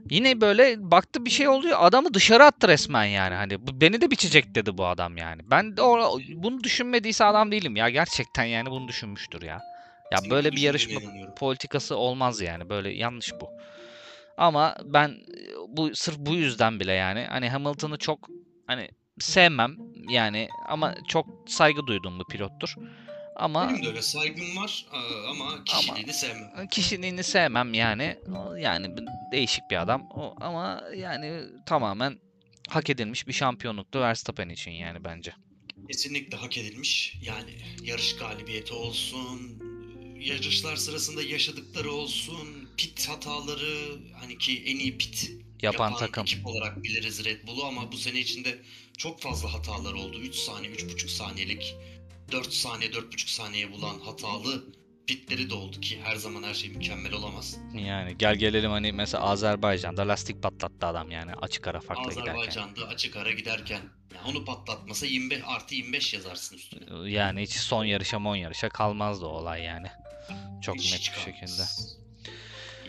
yine 0.09 0.41
böyle 0.41 0.75
baktı 0.91 1.25
bir 1.25 1.29
şey 1.29 1.47
oluyor. 1.47 1.77
Adamı 1.81 2.13
dışarı 2.13 2.45
attı 2.45 2.67
resmen 2.67 3.05
yani. 3.05 3.35
Hani 3.35 3.67
bu 3.67 3.81
beni 3.81 4.01
de 4.01 4.12
biçecek 4.12 4.55
dedi 4.55 4.77
bu 4.77 4.85
adam 4.85 5.17
yani. 5.17 5.41
Ben 5.51 5.77
de 5.77 5.81
o, 5.81 6.19
bunu 6.35 6.63
düşünmediyse 6.63 7.25
adam 7.25 7.51
değilim 7.51 7.75
ya. 7.75 7.89
Gerçekten 7.89 8.43
yani 8.43 8.71
bunu 8.71 8.88
düşünmüştür 8.88 9.41
ya. 9.41 9.47
Ya 9.47 9.62
Kesinlikle 10.12 10.35
böyle 10.35 10.51
bir 10.51 10.62
yarışma 10.62 11.00
politikası 11.38 11.95
olmaz 11.97 12.41
yani. 12.41 12.69
Böyle 12.69 12.89
yanlış 12.89 13.33
bu. 13.41 13.50
Ama 14.37 14.75
ben 14.85 15.17
bu 15.67 15.95
sırf 15.95 16.17
bu 16.17 16.33
yüzden 16.35 16.79
bile 16.79 16.93
yani 16.93 17.25
hani 17.29 17.49
Hamilton'ı 17.49 17.97
çok 17.97 18.29
hani 18.67 18.89
sevmem 19.19 19.77
yani 20.09 20.47
ama 20.67 20.95
çok 21.07 21.27
saygı 21.47 21.87
duyduğum 21.87 22.19
bir 22.19 22.25
pilottur. 22.25 22.75
Ama 23.35 23.69
Benim 23.69 23.83
de 23.83 23.87
öyle 23.87 24.01
saygım 24.01 24.57
var 24.57 24.85
ama 25.29 25.63
kişiliğini 25.63 26.13
sevmem. 26.13 26.67
kişiliğini 26.67 27.23
sevmem 27.23 27.73
yani. 27.73 28.17
Yani 28.59 28.95
değişik 29.31 29.63
bir 29.71 29.81
adam. 29.81 30.01
O, 30.15 30.35
ama 30.41 30.83
yani 30.95 31.41
tamamen 31.65 32.19
hak 32.69 32.89
edilmiş 32.89 33.27
bir 33.27 33.33
şampiyonluktu 33.33 33.99
Verstappen 34.01 34.49
için 34.49 34.71
yani 34.71 35.03
bence. 35.03 35.33
Kesinlikle 35.87 36.37
hak 36.37 36.57
edilmiş. 36.57 37.17
Yani 37.25 37.51
yarış 37.83 38.15
galibiyeti 38.17 38.73
olsun, 38.73 39.39
yarışlar 40.19 40.75
sırasında 40.75 41.21
yaşadıkları 41.23 41.91
olsun, 41.91 42.62
pit 42.77 43.10
hataları, 43.10 43.98
hani 44.20 44.38
ki 44.38 44.63
en 44.65 44.80
iyi 44.80 44.98
pit 44.98 45.32
Yapan 45.62 45.96
takım. 45.96 46.24
ekip 46.24 46.48
olarak 46.48 46.84
biliriz 46.84 47.25
Red 47.25 47.48
Bull'u 47.48 47.65
ama 47.65 47.92
bu 47.92 47.98
sene 47.98 48.20
içinde 48.20 48.60
çok 48.98 49.22
fazla 49.22 49.53
hatalar 49.53 49.94
oldu. 49.94 50.20
3 50.20 50.36
saniye, 50.36 50.74
3,5 50.74 51.08
saniyelik, 51.08 51.75
4 52.32 52.53
saniye, 52.53 52.92
4,5 52.92 53.30
saniye 53.30 53.72
bulan 53.72 54.00
hatalı 54.00 54.63
pitleri 55.08 55.50
de 55.50 55.53
oldu 55.53 55.80
ki 55.82 56.00
her 56.03 56.15
zaman 56.15 56.44
her 56.44 56.53
şey 56.53 56.70
mükemmel 56.70 57.13
olamaz. 57.13 57.58
Yani 57.75 58.18
gel 58.18 58.36
gelelim 58.36 58.72
hani 58.72 58.92
mesela 58.92 59.24
Azerbaycan'da 59.24 60.08
lastik 60.08 60.44
patlattı 60.44 60.86
adam 60.88 61.12
yani 61.12 61.32
açık 61.34 61.68
ara 61.68 61.80
farkla 61.80 62.12
giderken. 62.12 62.32
Azerbaycan'da 62.32 62.88
açık 62.88 63.15
ara 63.15 63.32
giderken 63.32 63.82
yani 64.15 64.27
onu 64.30 64.46
patlatmasa 64.46 65.06
25 65.06 65.42
artı 65.46 65.75
25 65.75 66.13
yazarsın 66.13 66.56
üstüne. 66.56 67.10
Yani 67.12 67.42
hiç 67.42 67.51
son 67.51 67.86
yarışa 67.86 68.20
mon 68.20 68.36
yarışa 68.36 68.70
kalmazdı 68.70 69.25
o 69.25 69.30
olay 69.30 69.63
yani. 69.63 69.88
Çok 70.62 70.75
Hiç 70.75 70.92
net 70.92 71.00
bir 71.00 71.03
çıkarmaz. 71.03 71.25
şekilde. 71.25 71.63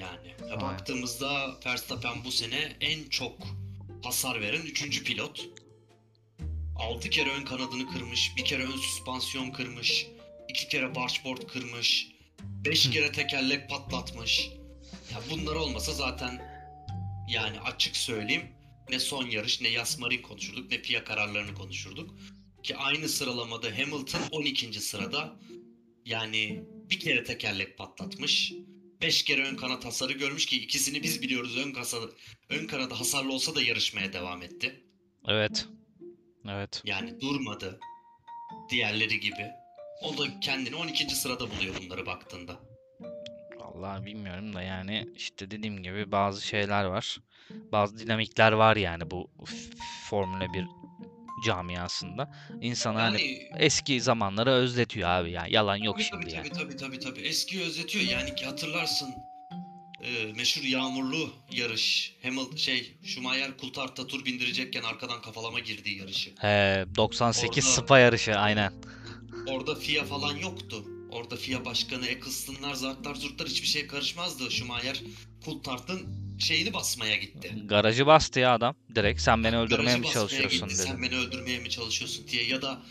Yani 0.01 0.51
ya 0.51 0.61
baktığımızda 0.61 1.61
Verstappen 1.67 2.25
bu 2.25 2.33
sene 2.33 2.77
en 2.81 3.09
çok 3.09 3.39
hasar 4.03 4.41
veren 4.41 4.63
3. 4.63 5.05
pilot. 5.05 5.49
6 6.77 7.11
kere 7.11 7.31
ön 7.31 7.45
kanadını 7.45 7.93
kırmış, 7.93 8.33
bir 8.37 8.45
kere 8.45 8.65
ön 8.65 8.77
süspansiyon 8.77 9.51
kırmış, 9.51 10.07
2 10.49 10.69
kere 10.69 10.95
bargeboard 10.95 11.43
kırmış, 11.47 12.09
5 12.43 12.87
Hı. 12.87 12.91
kere 12.91 13.13
tekerlek 13.13 13.71
patlatmış. 13.71 14.51
Ya 15.13 15.21
bunlar 15.31 15.55
olmasa 15.55 15.93
zaten 15.93 16.43
yani 17.29 17.61
açık 17.61 17.97
söyleyeyim 17.97 18.43
ne 18.91 19.01
son 19.01 19.27
yarış 19.27 19.61
ne 19.61 19.69
Yasmarin 19.69 20.23
konuşurduk 20.23 20.71
ne 20.71 20.83
FIA 20.83 21.05
kararlarını 21.05 21.55
konuşurduk. 21.55 22.15
Ki 22.63 22.77
aynı 22.77 23.09
sıralamada 23.09 23.67
Hamilton 23.79 24.21
12. 24.31 24.81
sırada 24.81 25.37
yani 26.05 26.65
bir 26.91 27.01
kere 27.01 27.25
tekerlek 27.25 27.79
patlatmış. 27.79 28.53
5 29.05 29.23
kere 29.23 29.43
ön 29.49 29.57
kanat 29.57 29.85
hasarı 29.85 30.13
görmüş 30.13 30.47
ki 30.47 30.57
ikisini 30.57 31.03
biz 31.03 31.23
biliyoruz 31.23 31.57
ön 31.59 31.73
kasa 31.73 31.97
ön 32.49 32.67
kanada 32.67 33.01
hasarlı 33.01 33.33
olsa 33.33 33.55
da 33.55 33.63
yarışmaya 33.63 34.13
devam 34.13 34.43
etti. 34.43 34.85
Evet. 35.29 35.67
Evet. 36.49 36.83
Yani 36.85 37.21
durmadı 37.21 37.81
diğerleri 38.71 39.21
gibi. 39.21 39.47
O 40.03 40.19
da 40.19 40.41
kendini 40.41 40.77
12. 40.77 41.17
sırada 41.17 41.51
buluyor 41.51 41.75
bunları 41.83 42.07
baktığında. 42.07 42.61
Vallahi 43.57 44.07
bilmiyorum 44.07 44.55
da 44.55 44.63
yani 44.63 45.09
işte 45.17 45.51
dediğim 45.51 45.83
gibi 45.83 46.13
bazı 46.13 46.47
şeyler 46.47 46.85
var. 46.85 47.19
Bazı 47.51 47.99
dinamikler 47.99 48.53
var 48.53 48.77
yani 48.77 49.11
bu 49.11 49.31
Formula 50.09 50.53
1 50.53 50.65
camiasında. 51.47 52.31
İnsanı 52.61 52.99
hani 52.99 53.23
Yani 53.23 53.49
eski 53.59 54.01
zamanları 54.01 54.51
özletiyor 54.51 55.09
abi 55.09 55.31
ya. 55.31 55.47
Yalan 55.51 55.77
yok 55.77 55.95
tabii, 55.97 56.05
şimdi 56.05 56.23
tabii, 56.27 56.35
yani. 56.35 56.49
tabii 56.49 56.59
tabii 56.59 56.77
tabii 56.77 56.99
tabii. 57.01 57.21
Eski 57.21 57.63
özletiyor 57.63 58.05
yani 58.05 58.35
ki 58.35 58.45
hatırlarsın 58.47 59.15
e, 60.03 60.33
meşhur 60.33 60.63
yağmurlu 60.63 61.31
yarış. 61.53 62.15
Hamilton 62.23 62.57
şey 62.57 62.97
Schumacher 63.05 63.51
Coulthard'a 63.61 64.07
tur 64.07 64.25
bindirecekken 64.25 64.83
arkadan 64.83 65.23
kafalama 65.23 65.61
girdiği 65.61 65.99
yarışı. 65.99 66.31
He 66.39 66.85
98 66.97 67.65
Orada- 67.67 67.83
Spa 67.83 67.99
yarışı 67.99 68.35
aynen. 68.39 68.73
Orada 69.49 69.75
FIA 69.75 70.05
falan 70.05 70.37
yoktu. 70.37 70.85
Orada 71.11 71.37
FIA 71.37 71.65
başkanı 71.65 72.07
Eccleston'lar, 72.07 72.75
zartlar, 72.75 73.15
zurtlar 73.15 73.49
hiçbir 73.49 73.67
şey 73.69 73.87
karışmazdı. 73.87 74.51
Schumacher 74.51 75.03
Coulthard'ın 75.45 76.24
şeyini 76.39 76.75
basmaya 76.75 77.17
gitti. 77.17 77.55
Garajı 77.65 78.07
bastı 78.07 78.41
ya 78.41 78.55
adam. 78.55 78.77
Direkt 78.95 79.21
sen 79.21 79.45
beni 79.45 79.59
öldürmeye 79.59 79.85
Garajı 79.85 79.99
mi 79.99 80.05
basmaya 80.05 80.13
çalışıyorsun 80.13 80.69
gitti, 80.69 80.79
dedi. 80.79 80.89
Sen 80.89 81.03
beni 81.03 81.17
öldürmeye 81.17 81.59
mi 81.59 81.71
çalışıyorsun 81.71 82.29
diye 82.29 82.45
ya 82.45 82.63
da 82.63 82.83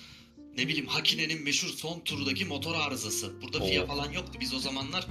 ne 0.58 0.68
bileyim 0.68 0.88
Hakine'nin 0.88 1.44
meşhur 1.44 1.68
son 1.68 2.00
turdaki 2.00 2.46
motor 2.46 2.76
arızası. 2.76 3.42
Burada 3.42 3.66
FIA 3.66 3.84
Oo. 3.84 3.88
falan 3.88 4.12
yoktu. 4.12 4.38
Biz 4.42 4.54
o 4.54 4.60
zamanlar 4.60 5.08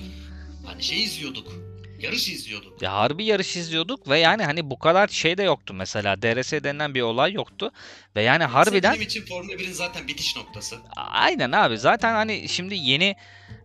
hani 0.67 0.83
şey 0.83 1.03
izliyorduk. 1.03 1.53
Yarış 2.03 2.29
izliyorduk. 2.29 2.83
Ya 2.83 2.93
harbi 2.93 3.25
yarış 3.25 3.57
izliyorduk 3.57 4.09
ve 4.09 4.19
yani 4.19 4.45
hani 4.45 4.71
bu 4.71 4.79
kadar 4.79 5.09
şey 5.09 5.39
de 5.39 5.43
yoktu 5.43 5.75
mesela. 5.75 6.23
DRS 6.23 6.53
denilen 6.53 6.95
bir 6.95 7.03
olay 7.03 7.33
yoktu. 7.33 7.71
Ve 8.17 8.23
yani 8.23 8.45
harbiden 8.45 8.95
Benim 8.95 9.03
için 9.03 9.27
Formula 9.27 9.53
1'in 9.53 9.73
zaten 9.73 10.09
bitiş 10.09 10.37
noktası. 10.37 10.77
Aynen 10.97 11.53
abi. 11.53 11.79
Zaten 11.79 12.15
hani 12.15 12.49
şimdi 12.49 12.75
yeni 12.75 13.17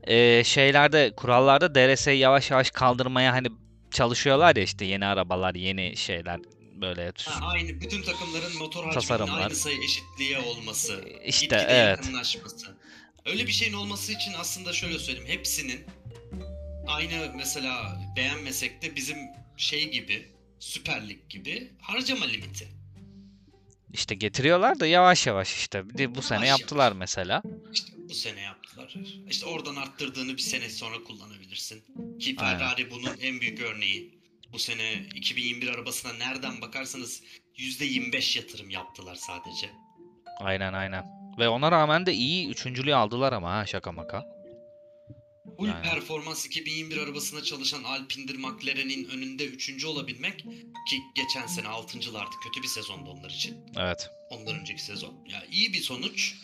e, 0.03 0.43
şeylerde, 0.43 1.13
kurallarda 1.17 1.75
DRS'yi 1.75 2.17
yavaş 2.17 2.51
yavaş 2.51 2.71
kaldırmaya 2.71 3.33
hani 3.33 3.47
çalışıyorlar 3.91 4.55
ya 4.55 4.63
işte 4.63 4.85
yeni 4.85 5.05
arabalar, 5.05 5.55
yeni 5.55 5.97
şeyler 5.97 6.39
böyle. 6.81 7.11
Ha, 7.25 7.47
aynı 7.47 7.81
bütün 7.81 8.01
takımların 8.01 8.57
motor 8.57 8.83
hacminin 8.83 8.99
Tasarımlar. 9.01 9.41
aynı 9.41 9.55
sayı 9.55 9.77
eşitliğe 9.83 10.39
olması. 10.39 11.05
İşte 11.25 11.45
gitgide 11.45 11.65
evet. 11.69 11.97
yakınlaşması. 11.97 12.77
Öyle 13.25 13.47
bir 13.47 13.51
şeyin 13.51 13.73
olması 13.73 14.11
için 14.13 14.33
aslında 14.37 14.73
şöyle 14.73 14.99
söyleyeyim. 14.99 15.27
Hepsinin 15.29 15.85
aynı 16.87 17.33
mesela 17.35 18.01
beğenmesek 18.15 18.81
de 18.81 18.95
bizim 18.95 19.17
şey 19.57 19.91
gibi 19.91 20.31
Süper 20.59 21.09
Lig 21.09 21.29
gibi 21.29 21.71
harcama 21.81 22.25
limiti. 22.25 22.67
İşte 23.93 24.15
getiriyorlar 24.15 24.79
da 24.79 24.87
yavaş 24.87 25.27
yavaş 25.27 25.55
işte. 25.55 25.83
Bu 26.15 26.21
sene 26.21 26.47
Yavaş 26.47 26.59
yaptılar 26.59 26.85
yavaş. 26.85 26.97
mesela. 26.97 27.41
İşte 27.73 27.93
bu 28.09 28.13
sene 28.13 28.41
yaptılar. 28.41 28.56
İşte 29.29 29.45
oradan 29.45 29.75
arttırdığını 29.75 30.33
bir 30.33 30.41
sene 30.41 30.69
sonra 30.69 31.03
kullanabilirsin. 31.03 31.83
Ki 32.19 32.35
Aynen. 32.37 32.59
Ferrari 32.59 32.91
bunun 32.91 33.17
en 33.21 33.41
büyük 33.41 33.61
örneği. 33.61 34.17
Bu 34.53 34.59
sene 34.59 34.93
2021 35.15 35.67
arabasına 35.67 36.13
nereden 36.13 36.61
bakarsanız 36.61 37.23
%25 37.57 38.37
yatırım 38.37 38.69
yaptılar 38.69 39.15
sadece. 39.15 39.69
Aynen 40.39 40.73
aynen. 40.73 41.05
Ve 41.39 41.49
ona 41.49 41.71
rağmen 41.71 42.05
de 42.05 42.13
iyi 42.13 42.47
üçüncülüğü 42.49 42.95
aldılar 42.95 43.33
ama 43.33 43.53
ha 43.53 43.65
şaka 43.65 43.91
maka. 43.91 44.37
Full 45.57 45.67
Yani. 45.67 45.83
performans 45.83 46.45
2021 46.45 46.97
arabasına 46.97 47.43
çalışan 47.43 47.83
Alpine'dir 47.83 48.35
McLaren'in 48.35 49.09
önünde 49.09 49.45
3. 49.45 49.85
olabilmek 49.85 50.39
ki 50.89 50.99
geçen 51.15 51.47
sene 51.47 51.67
6.lardı. 51.67 52.31
Kötü 52.43 52.63
bir 52.63 52.67
sezondu 52.67 53.09
onlar 53.09 53.29
için. 53.29 53.57
Evet. 53.77 54.09
Ondan 54.29 54.59
önceki 54.59 54.81
sezon. 54.83 55.25
Ya 55.29 55.43
iyi 55.51 55.73
bir 55.73 55.81
sonuç. 55.81 56.35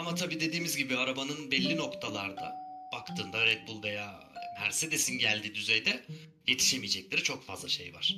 Ama 0.00 0.14
tabii 0.14 0.40
dediğimiz 0.40 0.76
gibi 0.76 0.96
arabanın 0.96 1.50
belli 1.50 1.76
noktalarda 1.76 2.56
baktığında 2.92 3.46
Red 3.46 3.68
Bull 3.68 3.82
veya 3.82 4.20
Mercedes'in 4.60 5.18
geldiği 5.18 5.54
düzeyde 5.54 6.04
yetişemeyecekleri 6.46 7.22
çok 7.22 7.44
fazla 7.44 7.68
şey 7.68 7.94
var. 7.94 8.16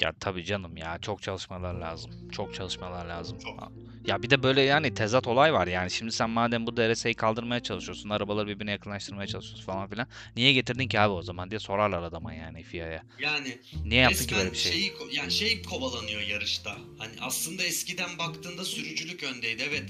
Ya 0.00 0.12
tabii 0.20 0.44
canım 0.44 0.76
ya 0.76 0.98
çok 0.98 1.22
çalışmalar 1.22 1.74
lazım. 1.74 2.28
Çok 2.32 2.54
çalışmalar 2.54 3.06
lazım. 3.06 3.38
Çok. 3.38 3.72
Ya 4.06 4.22
bir 4.22 4.30
de 4.30 4.42
böyle 4.42 4.60
yani 4.62 4.94
tezat 4.94 5.26
olay 5.26 5.52
var 5.52 5.66
yani. 5.66 5.90
Şimdi 5.90 6.12
sen 6.12 6.30
madem 6.30 6.66
bu 6.66 6.76
DRS'yi 6.76 7.14
kaldırmaya 7.14 7.60
çalışıyorsun, 7.62 8.10
arabaları 8.10 8.46
birbirine 8.46 8.70
yakınlaştırmaya 8.70 9.26
çalışıyorsun 9.26 9.66
falan 9.66 9.88
filan. 9.88 10.06
Niye 10.36 10.52
getirdin 10.52 10.88
ki 10.88 11.00
abi 11.00 11.12
o 11.12 11.22
zaman 11.22 11.50
diye 11.50 11.60
sorarlar 11.60 12.02
adama 12.02 12.34
yani 12.34 12.62
FIA'ya. 12.62 13.02
Yani 13.18 13.58
Niye 13.84 14.00
yaptın 14.00 14.26
ki 14.26 14.34
böyle 14.34 14.52
bir 14.52 14.56
şey? 14.56 14.72
şeyi 14.72 14.92
yani 15.12 15.32
şey 15.32 15.62
kovalanıyor 15.62 16.20
yarışta. 16.20 16.76
Hani 16.98 17.12
aslında 17.20 17.62
eskiden 17.62 18.18
baktığında 18.18 18.64
sürücülük 18.64 19.22
öndeydi. 19.22 19.62
Evet. 19.68 19.84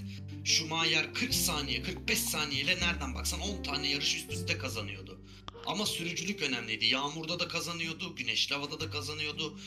Schumacher 0.44 1.14
40 1.14 1.35
saniye, 1.35 1.83
45 1.83 2.18
saniyeyle 2.18 2.76
nereden 2.76 3.14
baksan 3.14 3.40
10 3.40 3.62
tane 3.62 3.88
yarış 3.88 4.16
üst 4.16 4.33
üste 4.33 4.59
kazanıyordu. 4.59 5.21
Ama 5.66 5.87
sürücülük 5.87 6.42
önemliydi. 6.42 6.87
Yağmurda 6.87 7.40
da 7.40 7.49
kazanıyordu, 7.49 8.14
güneşli 8.16 8.54
havada 8.54 8.80
da 8.80 8.90
kazanıyordu. 8.90 9.59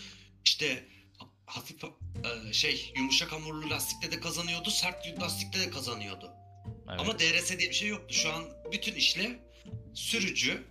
İşte 0.46 0.84
hafif 1.48 1.84
e, 1.84 2.54
şey 2.54 2.94
yumuşak 2.98 3.32
hamurlu 3.32 3.70
lastikte 3.70 4.12
de 4.12 4.20
kazanıyordu, 4.20 4.70
sert 4.70 5.22
lastikte 5.22 5.60
de 5.60 5.70
kazanıyordu. 5.70 6.32
Evet. 6.90 7.00
Ama 7.00 7.20
DRS 7.20 7.50
diye 7.58 7.70
bir 7.70 7.76
şey 7.76 7.88
yoktu. 7.90 8.14
Şu 8.14 8.34
an 8.34 8.44
bütün 8.72 8.96
işlev 8.96 9.32
sürücü 9.94 10.64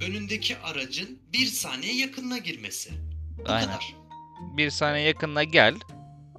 önündeki 0.00 0.58
aracın 0.58 1.22
bir 1.32 1.46
saniye 1.46 1.94
yakınına 1.94 2.38
girmesi. 2.38 2.90
Bu 3.38 3.52
Aynen. 3.52 3.66
kadar. 3.66 3.94
Bir 4.56 4.70
saniye 4.70 5.06
yakınına 5.06 5.44
gel. 5.44 5.74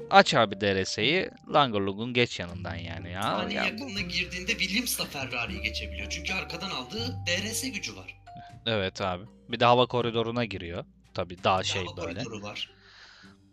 Aç 0.09 0.33
abi 0.33 0.61
DRS'yi. 0.61 1.29
Langolug'un 1.53 2.13
geç 2.13 2.39
yanından 2.39 2.75
yani 2.75 3.11
ya. 3.11 3.21
Saniye 3.23 3.59
ya 3.59 3.65
yakınına 3.65 4.01
girdiğinde 4.01 4.51
Williams 4.57 4.99
da 4.99 5.05
Ferrari'yi 5.05 5.61
geçebiliyor. 5.61 6.09
Çünkü 6.09 6.33
arkadan 6.33 6.69
aldığı 6.69 7.15
DRS 7.27 7.61
gücü 7.71 7.95
var. 7.95 8.21
Evet 8.65 9.01
abi. 9.01 9.23
Bir 9.49 9.59
de 9.59 9.65
hava 9.65 9.85
koridoruna 9.85 10.45
giriyor. 10.45 10.85
Tabii 11.13 11.43
daha 11.43 11.63
şey 11.63 11.85
Hava 11.85 11.97
böyle. 11.97 12.23
koridoru 12.23 12.41
var. 12.41 12.69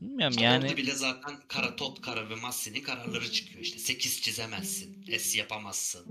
Bilmiyorum 0.00 0.37
yani. 0.40 0.64
Orada 0.64 0.76
bile 0.76 0.93
zaten 0.93 1.37
Kara 1.49 1.76
Tot, 1.76 2.00
Kara 2.00 2.31
ve 2.31 2.35
Massi'nin 2.35 2.83
kararları 2.83 3.33
çıkıyor. 3.33 3.61
İşte 3.61 3.78
8 3.78 4.23
çizemezsin. 4.23 5.05
S 5.19 5.38
yapamazsın. 5.38 6.07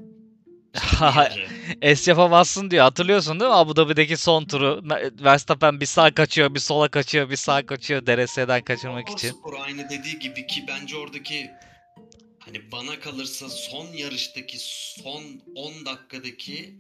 Yarı. 1.02 1.96
S 1.96 2.12
yapamazsın 2.12 2.72
diyor. 2.72 2.84
Hatırlıyorsun 2.84 3.40
değil 3.40 3.52
mi? 3.52 3.56
Abu 3.56 3.76
Dhabi'deki 3.76 4.18
son 4.18 4.46
turu. 4.46 4.84
Verstappen 5.24 5.80
bir 5.82 5.86
sağ 5.86 6.14
kaçıyor, 6.14 6.54
bir 6.54 6.60
sola 6.60 6.88
kaçıyor, 6.88 7.30
bir 7.30 7.36
sağ 7.36 7.66
kaçıyor 7.66 8.06
DRS'den 8.06 8.64
kaçırmak 8.64 9.10
için. 9.10 9.32
Spor 9.32 9.54
aynı 9.60 9.90
dediği 9.90 10.20
gibi 10.20 10.48
ki 10.48 10.66
bence 10.68 10.98
oradaki 10.98 11.52
hani 12.40 12.72
bana 12.72 13.00
kalırsa 13.00 13.50
son 13.50 13.88
yarıştaki 13.88 14.58
son 14.60 15.24
10 15.56 15.86
dakikadaki 15.86 16.80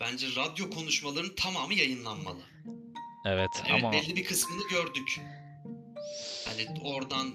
bence 0.00 0.26
radyo 0.36 0.70
konuşmalarının 0.70 1.34
tamamı 1.34 1.74
yayınlanmalı. 1.74 2.42
Evet 3.26 3.50
Evet 3.60 3.70
ama 3.70 3.92
belli 3.92 4.16
bir 4.16 4.24
kısmını 4.24 4.68
gördük. 4.70 5.20
Hani 6.56 6.80
oradan 6.80 7.34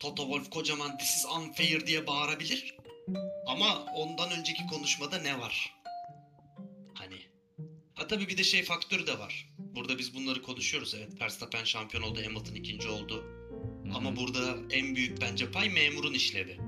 Toto 0.00 0.22
Wolff 0.22 0.50
kocaman 0.50 0.98
this 0.98 1.16
is 1.16 1.26
unfair 1.38 1.86
diye 1.86 2.06
bağırabilir. 2.06 2.76
Ama 3.46 3.84
ondan 3.94 4.30
önceki 4.30 4.66
konuşmada 4.66 5.18
ne 5.18 5.38
var? 5.40 5.74
Hani. 6.94 7.16
Ha 7.94 8.06
tabii 8.06 8.28
bir 8.28 8.38
de 8.38 8.44
şey 8.44 8.62
faktörü 8.62 9.06
de 9.06 9.18
var. 9.18 9.48
Burada 9.58 9.98
biz 9.98 10.14
bunları 10.14 10.42
konuşuyoruz 10.42 10.94
evet. 10.94 11.20
Verstappen 11.20 11.64
şampiyon 11.64 12.02
oldu, 12.02 12.20
Hamilton 12.24 12.54
ikinci 12.54 12.88
oldu. 12.88 13.24
Ama 13.94 14.10
Hı. 14.10 14.16
burada 14.16 14.56
en 14.70 14.96
büyük 14.96 15.20
bence 15.20 15.50
pay 15.50 15.68
memurun 15.70 16.14
işlevi. 16.14 16.58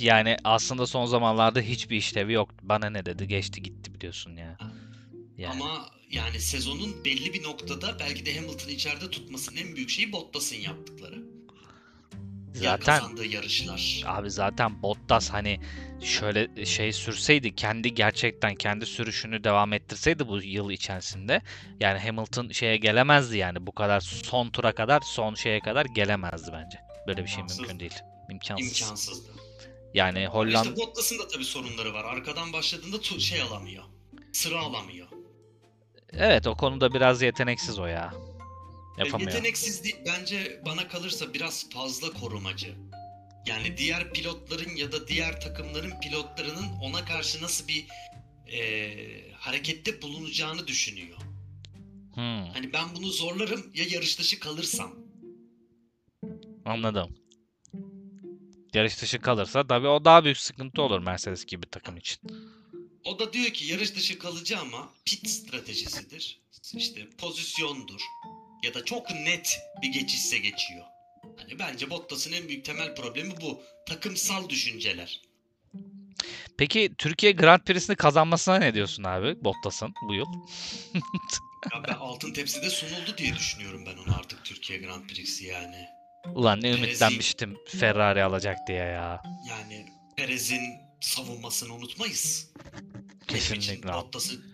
yani 0.00 0.36
aslında 0.44 0.86
son 0.86 1.06
zamanlarda 1.06 1.60
hiçbir 1.60 1.96
işlevi 1.96 2.32
yoktu. 2.32 2.56
Bana 2.62 2.90
ne 2.90 3.06
dedi? 3.06 3.28
Geçti 3.28 3.62
gitti 3.62 3.94
biliyorsun 3.94 4.36
ya. 4.36 4.58
Yani 5.38 5.62
Ama 5.62 5.90
yani 6.12 6.40
sezonun 6.40 7.04
belli 7.04 7.34
bir 7.34 7.42
noktada 7.42 7.98
belki 8.00 8.26
de 8.26 8.36
Hamilton'ı 8.36 8.70
içeride 8.72 9.10
tutmasının 9.10 9.56
en 9.56 9.76
büyük 9.76 9.90
şeyi 9.90 10.12
Bottas'ın 10.12 10.56
yaptıkları. 10.56 11.22
Zaten 12.54 12.98
kazandığı 12.98 13.26
yarışlar. 13.26 14.02
Abi 14.06 14.30
zaten 14.30 14.82
Bottas 14.82 15.30
hani 15.30 15.60
şöyle 16.02 16.66
şey 16.66 16.92
sürseydi 16.92 17.54
kendi 17.54 17.94
gerçekten 17.94 18.54
kendi 18.54 18.86
sürüşünü 18.86 19.44
devam 19.44 19.72
ettirseydi 19.72 20.28
bu 20.28 20.42
yıl 20.42 20.70
içerisinde 20.70 21.42
yani 21.80 21.98
Hamilton 21.98 22.48
şeye 22.48 22.76
gelemezdi 22.76 23.38
yani 23.38 23.66
bu 23.66 23.72
kadar 23.72 24.00
son 24.00 24.50
tura 24.50 24.72
kadar 24.74 25.00
son 25.00 25.34
şeye 25.34 25.60
kadar 25.60 25.86
gelemezdi 25.86 26.50
bence. 26.52 26.78
Böyle 27.06 27.22
bir 27.22 27.28
şey 27.28 27.40
İmkansız. 27.40 27.60
mümkün 27.60 27.80
değil. 27.80 27.94
İmkansız. 28.30 28.80
İmkansızdı. 28.80 29.28
Yani 29.94 30.26
Hollanda 30.26 30.68
İşte 30.68 30.76
Bottas'ın 30.76 31.18
da 31.18 31.28
tabii 31.28 31.44
sorunları 31.44 31.94
var. 31.94 32.04
Arkadan 32.04 32.52
başladığında 32.52 33.02
şey 33.02 33.42
alamıyor. 33.42 33.84
Sıra 34.32 34.60
alamıyor. 34.60 35.08
Evet 36.18 36.46
o 36.46 36.56
konuda 36.56 36.94
biraz 36.94 37.22
yeteneksiz 37.22 37.78
o 37.78 37.86
ya. 37.86 38.14
E, 38.98 39.04
Yapamıyor. 39.04 39.30
Yeteneksiz 39.32 39.84
değil. 39.84 39.96
Bence 40.06 40.62
bana 40.66 40.88
kalırsa 40.88 41.34
biraz 41.34 41.70
fazla 41.70 42.12
korumacı. 42.12 42.74
Yani 43.46 43.76
diğer 43.76 44.12
pilotların 44.12 44.76
ya 44.76 44.92
da 44.92 45.08
diğer 45.08 45.40
takımların 45.40 46.00
pilotlarının 46.00 46.68
ona 46.82 47.04
karşı 47.04 47.42
nasıl 47.42 47.68
bir 47.68 47.86
e, 48.52 49.32
harekette 49.32 50.02
bulunacağını 50.02 50.66
düşünüyor. 50.66 51.18
Hmm, 52.14 52.44
Hani 52.52 52.72
ben 52.72 52.84
bunu 52.96 53.06
zorlarım 53.06 53.70
ya 53.74 53.84
yarış 53.90 54.18
dışı 54.18 54.40
kalırsam. 54.40 54.94
anladım. 56.64 57.16
Yarış 58.74 59.02
dışı 59.02 59.18
kalırsa 59.18 59.66
tabii 59.66 59.88
o 59.88 60.04
daha 60.04 60.24
büyük 60.24 60.38
sıkıntı 60.38 60.82
olur 60.82 61.00
Mercedes 61.00 61.44
gibi 61.44 61.66
takım 61.70 61.96
için. 61.96 62.18
O 63.04 63.18
da 63.18 63.32
diyor 63.32 63.50
ki 63.50 63.64
yarış 63.64 63.94
dışı 63.96 64.18
kalacağım 64.18 64.74
ama 64.74 64.90
pit 65.04 65.28
stratejisidir. 65.28 66.38
İşte 66.76 67.08
pozisyondur. 67.18 68.00
Ya 68.62 68.74
da 68.74 68.84
çok 68.84 69.10
net 69.10 69.58
bir 69.82 69.88
geçişse 69.92 70.38
geçiyor. 70.38 70.84
Hani 71.36 71.58
bence 71.58 71.90
Bottas'ın 71.90 72.32
en 72.32 72.48
büyük 72.48 72.64
temel 72.64 72.94
problemi 72.94 73.34
bu. 73.40 73.60
Takımsal 73.86 74.48
düşünceler. 74.48 75.20
Peki 76.58 76.92
Türkiye 76.98 77.32
Grand 77.32 77.60
Prix'sini 77.60 77.96
kazanmasına 77.96 78.56
ne 78.58 78.74
diyorsun 78.74 79.04
abi 79.04 79.44
Bottas'ın 79.44 79.94
bu 80.08 80.14
yıl? 80.14 80.26
Ya 81.74 81.82
ben 81.88 81.92
altın 81.94 82.32
tepside 82.32 82.70
sunuldu 82.70 83.14
diye 83.18 83.34
düşünüyorum 83.34 83.86
ben 83.86 83.96
onu 83.96 84.16
artık 84.18 84.44
Türkiye 84.44 84.78
Grand 84.78 85.06
Prix'si 85.08 85.46
yani. 85.46 85.86
Ulan 86.34 86.58
ne 86.58 86.62
Perez'in- 86.70 86.84
ümitlenmiştim 86.84 87.56
Ferrari 87.68 88.24
alacak 88.24 88.56
diye 88.68 88.78
ya. 88.78 89.22
Yani 89.48 89.86
Perez'in 90.16 90.60
savunmasını 91.02 91.74
unutmayız. 91.74 92.50
Kesinlikle. 93.28 93.92
Bottas'ın 93.92 94.44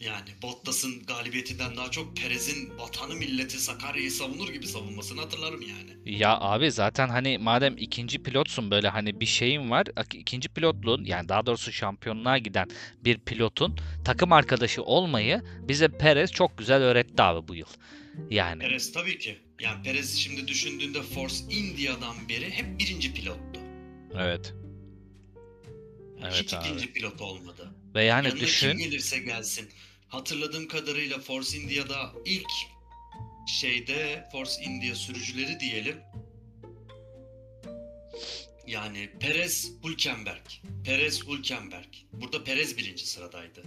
yani 0.00 0.30
Bottas'ın 0.42 1.02
galibiyetinden 1.06 1.76
daha 1.76 1.90
çok 1.90 2.16
Perez'in 2.16 2.78
vatanı 2.78 3.14
milleti 3.14 3.58
Sakarya'yı 3.58 4.10
savunur 4.10 4.48
gibi 4.48 4.66
savunmasını 4.66 5.20
hatırlarım 5.20 5.62
yani. 5.62 6.18
Ya 6.20 6.40
abi 6.40 6.70
zaten 6.70 7.08
hani 7.08 7.38
madem 7.38 7.76
ikinci 7.78 8.22
pilotsun 8.22 8.70
böyle 8.70 8.88
hani 8.88 9.20
bir 9.20 9.26
şeyin 9.26 9.70
var. 9.70 9.86
ikinci 10.14 10.48
pilotluğun 10.48 11.04
yani 11.04 11.28
daha 11.28 11.46
doğrusu 11.46 11.72
şampiyonluğa 11.72 12.38
giden 12.38 12.68
bir 13.04 13.18
pilotun 13.18 13.76
takım 14.04 14.32
arkadaşı 14.32 14.82
olmayı 14.82 15.42
bize 15.68 15.88
Perez 15.88 16.32
çok 16.32 16.58
güzel 16.58 16.82
öğretti 16.82 17.22
abi 17.22 17.48
bu 17.48 17.54
yıl. 17.54 17.68
Yani 18.30 18.62
Perez 18.62 18.92
tabii 18.92 19.18
ki. 19.18 19.38
Yani 19.60 19.82
Perez 19.82 20.16
şimdi 20.16 20.48
düşündüğünde 20.48 21.02
Force 21.02 21.36
India'dan 21.50 22.28
beri 22.28 22.50
hep 22.50 22.80
birinci 22.80 23.14
pilottu. 23.14 23.60
evet. 24.18 24.54
Evet 26.24 26.34
hiç 26.42 26.54
abi. 26.54 26.68
ikinci 26.68 26.92
pilot 26.92 27.20
olmadı. 27.20 27.72
Ve 27.94 28.04
yani 28.04 28.26
Yanına 28.28 28.40
düşün 28.40 28.68
kim 28.70 28.78
gelirse 28.78 29.18
gelsin. 29.18 29.70
Hatırladığım 30.08 30.68
kadarıyla 30.68 31.18
Force 31.18 31.58
India'da 31.58 32.12
ilk 32.24 32.50
şeyde 33.60 34.28
Force 34.32 34.62
India 34.62 34.94
sürücüleri 34.94 35.60
diyelim. 35.60 35.96
Yani 38.66 39.10
Perez 39.20 39.72
Hülkenberg. 39.84 40.46
Perez 40.84 41.26
Hülkenberg. 41.28 41.88
Burada 42.12 42.44
Perez 42.44 42.76
birinci 42.78 43.06
sıradaydı. 43.06 43.62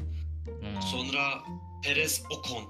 Hmm, 0.46 0.82
Sonra 0.92 1.44
Perez 1.84 2.24
Ocon. 2.30 2.64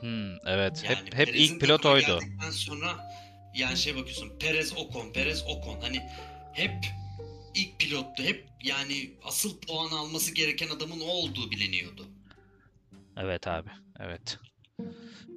hmm, 0.00 0.36
evet 0.46 0.82
Yani 0.84 0.96
hep 0.96 1.04
hep 1.06 1.12
Perez'in 1.12 1.54
ilk 1.54 1.60
pilot 1.60 1.86
oydu. 1.86 2.20
sonra 2.50 3.10
yani 3.54 3.76
şey 3.76 3.96
bakıyorsun 3.96 4.38
Perez 4.38 4.72
Ocon, 4.76 5.12
Perez 5.12 5.42
Ocon. 5.46 5.80
Hani 5.80 6.02
hep 6.52 6.86
ilk 7.56 7.78
pilottu. 7.78 8.22
Hep 8.22 8.48
yani 8.64 9.10
asıl 9.24 9.60
puan 9.60 9.90
alması 9.90 10.34
gereken 10.34 10.68
adamın 10.68 11.00
o 11.00 11.04
olduğu 11.04 11.50
biliniyordu. 11.50 12.06
Evet 13.16 13.48
abi. 13.48 13.68
Evet. 14.00 14.38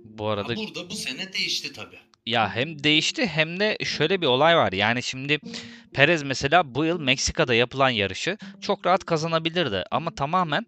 Bu 0.03 0.25
Ha, 0.27 0.31
arada 0.31 0.55
burada 0.55 0.89
bu 0.89 0.95
sene 0.95 1.33
değişti 1.33 1.73
tabii. 1.73 1.99
Ya 2.25 2.55
hem 2.55 2.83
değişti 2.83 3.25
hem 3.27 3.59
de 3.59 3.77
şöyle 3.83 4.21
bir 4.21 4.27
olay 4.27 4.57
var. 4.57 4.71
Yani 4.71 5.03
şimdi 5.03 5.39
Perez 5.93 6.23
mesela 6.23 6.75
bu 6.75 6.85
yıl 6.85 6.99
Meksika'da 6.99 7.53
yapılan 7.53 7.89
yarışı 7.89 8.37
çok 8.61 8.85
rahat 8.85 9.05
kazanabilirdi 9.05 9.83
ama 9.91 10.15
tamamen 10.15 10.65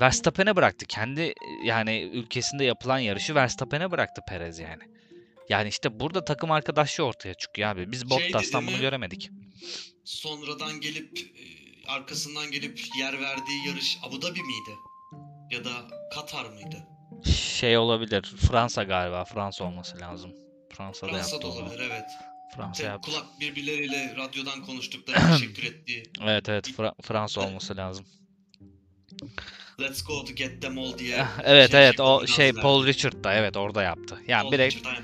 Verstappen'e 0.00 0.56
bıraktı. 0.56 0.86
Kendi 0.86 1.34
yani 1.64 2.10
ülkesinde 2.12 2.64
yapılan 2.64 2.98
yarışı 2.98 3.34
Verstappen'e 3.34 3.90
bıraktı 3.90 4.20
Perez 4.28 4.58
yani. 4.58 4.82
Yani 5.48 5.68
işte 5.68 6.00
burada 6.00 6.24
takım 6.24 6.50
arkadaşlığı 6.50 7.04
ortaya 7.04 7.34
çıkıyor 7.34 7.68
abi. 7.68 7.92
Biz 7.92 8.00
Şey 8.00 8.10
Bottas'tan 8.10 8.66
dedi 8.66 8.72
bunu 8.72 8.80
göremedik. 8.80 9.30
Sonradan 10.04 10.80
gelip 10.80 11.18
e, 11.18 11.44
arkasından 11.90 12.50
gelip 12.50 12.80
yer 12.98 13.20
verdiği 13.20 13.66
yarış 13.66 13.98
Abu 14.02 14.22
Dhabi 14.22 14.42
miydi? 14.42 14.76
Ya 15.50 15.64
da 15.64 15.70
Katar 16.14 16.44
mıydı? 16.44 16.86
Şey 17.58 17.78
olabilir. 17.78 18.22
Fransa 18.22 18.82
galiba. 18.82 19.24
Fransa 19.24 19.64
olması 19.64 20.00
lazım. 20.00 20.30
Fransa'da 20.76 21.10
Fransa'da 21.12 21.46
onu. 21.46 21.54
olabilir 21.54 21.78
evet. 21.90 22.04
Fransa 22.56 22.82
Tek 22.82 22.86
yaptı. 22.86 23.10
kulak 23.10 23.40
birbirleriyle 23.40 24.14
radyodan 24.16 24.64
konuştukları 24.64 25.16
teşekkür 25.38 25.62
ettiği 25.62 26.02
Evet 26.22 26.48
evet 26.48 26.68
Fra- 26.68 27.02
Fransa 27.02 27.40
olması 27.40 27.76
lazım. 27.76 28.06
Let's 29.80 30.04
go 30.04 30.24
to 30.24 30.32
get 30.34 30.62
them 30.62 30.78
all 30.78 30.98
diye. 30.98 31.26
Evet 31.44 31.70
şey- 31.70 31.80
evet 31.80 31.96
şey 31.96 32.06
o 32.06 32.26
şey. 32.26 32.52
Paul 32.52 32.86
Richard 32.86 33.24
da 33.24 33.34
evet 33.34 33.56
orada 33.56 33.82
yaptı. 33.82 34.18
Yani 34.28 34.42
Paul 34.42 34.52
direkt 34.52 34.76
Richard. 34.76 34.96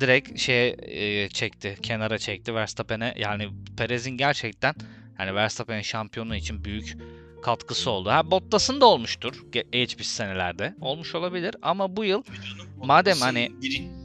Direkt 0.00 0.38
şey 0.40 0.76
e, 0.78 1.28
çekti, 1.28 1.76
kenara 1.82 2.18
çekti 2.18 2.54
Verstappen'e. 2.54 3.14
Yani 3.18 3.48
Perez'in 3.76 4.10
gerçekten 4.10 4.74
yani 5.18 5.34
Verstappen'in 5.34 5.82
şampiyonluğu 5.82 6.34
için 6.34 6.64
büyük 6.64 6.96
katkısı 7.42 7.90
oldu. 7.90 8.10
Ha 8.10 8.30
Bottas'ın 8.30 8.80
da 8.80 8.86
olmuştur 8.86 9.34
ge- 9.52 9.70
geçmiş 9.70 10.08
senelerde. 10.08 10.74
Olmuş 10.80 11.14
olabilir 11.14 11.56
ama 11.62 11.96
bu 11.96 12.04
yıl 12.04 12.22
canım, 12.24 12.68
Madem 12.84 13.12
Bottas'ın 13.12 13.24
hani- 13.26 13.52
biri- 13.62 14.03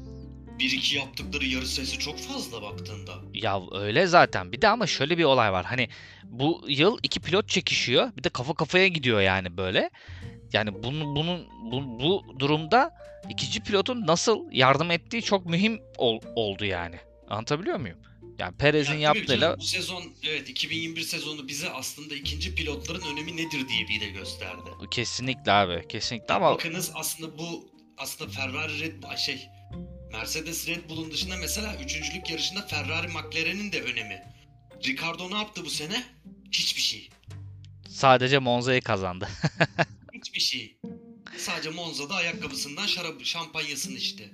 1-2 0.59 0.95
yaptıkları 0.97 1.45
yarı 1.45 1.65
sayısı 1.67 1.99
çok 1.99 2.19
fazla 2.19 2.61
baktığında. 2.61 3.11
Ya 3.33 3.61
öyle 3.71 4.07
zaten. 4.07 4.51
Bir 4.51 4.61
de 4.61 4.67
ama 4.67 4.87
şöyle 4.87 5.17
bir 5.17 5.23
olay 5.23 5.51
var. 5.51 5.65
Hani 5.65 5.89
bu 6.23 6.65
yıl 6.67 6.97
iki 7.03 7.19
pilot 7.19 7.49
çekişiyor. 7.49 8.11
Bir 8.17 8.23
de 8.23 8.29
kafa 8.29 8.53
kafaya 8.53 8.87
gidiyor 8.87 9.21
yani 9.21 9.57
böyle. 9.57 9.89
Yani 10.53 10.83
bunun 10.83 11.15
bunun 11.15 11.47
bu, 11.71 11.99
bu 11.99 12.39
durumda 12.39 12.91
ikinci 13.29 13.59
pilotun 13.63 14.07
nasıl 14.07 14.51
yardım 14.51 14.91
ettiği 14.91 15.21
çok 15.21 15.45
mühim 15.45 15.79
ol- 15.97 16.21
oldu 16.35 16.65
yani. 16.65 16.95
Anlatabiliyor 17.29 17.77
muyum? 17.77 17.97
Yani 18.39 18.57
Perez'in 18.57 18.93
Ya 18.97 19.09
tabii 19.13 19.19
yaptığıyla 19.19 19.47
canım, 19.47 19.59
bu 19.59 19.63
sezon 19.63 20.03
evet 20.29 20.49
2021 20.49 21.01
sezonu 21.01 21.47
bize 21.47 21.69
aslında 21.69 22.15
ikinci 22.15 22.55
pilotların 22.55 23.01
önemi 23.01 23.37
nedir 23.37 23.67
diye 23.69 23.87
bir 23.89 24.01
de 24.01 24.09
gösterdi. 24.09 24.69
kesinlikle 24.91 25.51
abi. 25.51 25.87
Kesinlikle 25.87 26.33
ama 26.33 26.51
Bakınız 26.51 26.91
aslında 26.95 27.37
bu 27.37 27.69
aslında 27.97 28.31
Ferrari 28.31 28.79
Red 28.79 29.03
ay 29.03 29.17
şey 29.17 29.47
Mercedes 30.11 30.67
Red 30.67 30.89
Bull'un 30.89 31.11
dışında 31.11 31.35
mesela 31.37 31.75
üçüncülük 31.83 32.29
yarışında 32.29 32.61
Ferrari 32.67 33.07
McLaren'in 33.07 33.71
de 33.71 33.81
önemi. 33.81 34.23
Ricardo 34.85 35.31
ne 35.31 35.37
yaptı 35.37 35.65
bu 35.65 35.69
sene? 35.69 36.03
Hiçbir 36.51 36.81
şey. 36.81 37.09
sadece 37.89 38.39
Monza'yı 38.39 38.81
kazandı. 38.81 39.27
Hiçbir 40.13 40.39
şey. 40.39 40.77
Sadece 41.37 41.69
Monza'da 41.69 42.15
ayakkabısından 42.15 42.85
şarap, 42.85 43.25
şampanyasını 43.25 43.97
içti. 43.97 44.31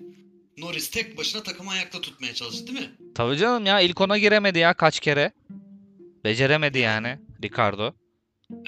Norris 0.58 0.92
tek 0.92 1.18
başına 1.18 1.44
takımı 1.44 1.72
ayakta 1.72 2.02
tutmaya 2.02 2.34
çalıştı 2.34 2.68
değil 2.68 2.80
mi? 2.80 2.96
Tabii 3.16 3.38
canım 3.38 3.66
ya 3.66 3.80
ilk 3.82 4.02
ona 4.02 4.18
giremedi 4.18 4.60
ya 4.60 4.74
kaç 4.74 5.00
kere. 5.00 5.32
Beceremedi 6.24 6.80
yani 6.80 7.20
Ricardo. 7.44 7.94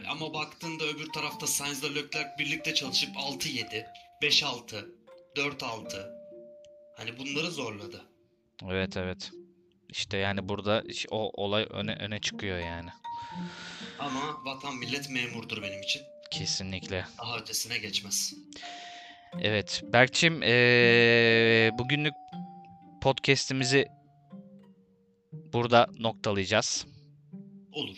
Ama 0.09 0.33
baktığında 0.33 0.83
öbür 0.83 1.09
tarafta 1.09 1.47
Sainz'la 1.47 1.87
Leclerc 1.87 2.29
birlikte 2.39 2.73
çalışıp 2.73 3.09
6-7, 3.15 3.85
5-6, 4.21 4.85
4-6. 5.35 6.16
Hani 6.97 7.19
bunları 7.19 7.51
zorladı. 7.51 8.05
Evet 8.69 8.97
evet. 8.97 9.31
İşte 9.89 10.17
yani 10.17 10.49
burada 10.49 10.83
o 11.11 11.43
olay 11.43 11.67
öne 11.69 11.95
öne 11.95 12.19
çıkıyor 12.19 12.59
yani. 12.59 12.89
Ama 13.99 14.37
vatan 14.45 14.75
millet 14.75 15.09
memurdur 15.09 15.61
benim 15.61 15.81
için. 15.81 16.01
Kesinlikle. 16.31 17.05
Daha 17.17 17.37
ötesine 17.37 17.77
geçmez. 17.77 18.33
Evet. 19.41 19.81
Berkçim 19.93 20.41
eee, 20.41 21.71
bugünlük 21.79 22.13
podcast'imizi 23.01 23.87
burada 25.33 25.87
noktalayacağız. 25.99 26.85
Olur. 27.71 27.97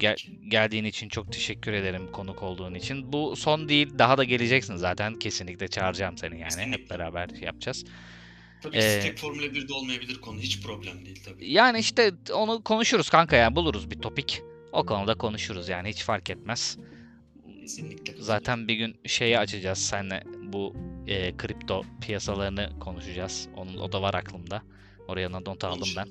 Gel- 0.00 0.16
geldiğin 0.48 0.84
için 0.84 1.08
çok 1.08 1.32
teşekkür 1.32 1.72
ederim 1.72 2.12
konuk 2.12 2.42
olduğun 2.42 2.74
için. 2.74 3.12
Bu 3.12 3.36
son 3.36 3.68
değil, 3.68 3.98
daha 3.98 4.18
da 4.18 4.24
geleceksin 4.24 4.76
zaten. 4.76 5.18
Kesinlikle 5.18 5.68
çağıracağım 5.68 6.18
seni 6.18 6.34
yani. 6.34 6.42
Hep 6.44 6.50
Kesinlikle. 6.50 6.90
beraber 6.90 7.28
şey 7.28 7.40
yapacağız. 7.40 7.84
Tabii 8.62 8.72
ki 8.72 8.78
Ee, 8.84 9.00
tek 9.00 9.18
Formula 9.18 9.46
1'de 9.46 9.74
olmayabilir 9.74 10.20
konu. 10.20 10.40
Hiç 10.40 10.62
problem 10.62 11.04
değil 11.06 11.22
tabii. 11.24 11.52
Yani 11.52 11.78
işte 11.78 12.12
onu 12.34 12.64
konuşuruz 12.64 13.10
kanka 13.10 13.36
yani 13.36 13.56
buluruz 13.56 13.90
bir 13.90 13.98
topik. 13.98 14.42
O 14.72 14.86
konuda 14.86 15.14
konuşuruz 15.14 15.68
yani 15.68 15.88
hiç 15.88 16.02
fark 16.02 16.30
etmez. 16.30 16.78
Kesinlikle. 17.60 18.14
Zaten 18.18 18.68
bir 18.68 18.74
gün 18.74 18.96
şeyi 19.06 19.38
açacağız 19.38 19.78
seninle 19.78 20.22
bu 20.42 20.76
e, 21.06 21.36
kripto 21.36 21.82
piyasalarını 22.00 22.78
konuşacağız. 22.80 23.48
Onun 23.56 23.76
o 23.76 23.92
da 23.92 24.02
var 24.02 24.14
aklımda. 24.14 24.62
Oraya 25.08 25.28
not 25.28 25.64
aldım 25.64 25.88
ben. 25.96 26.08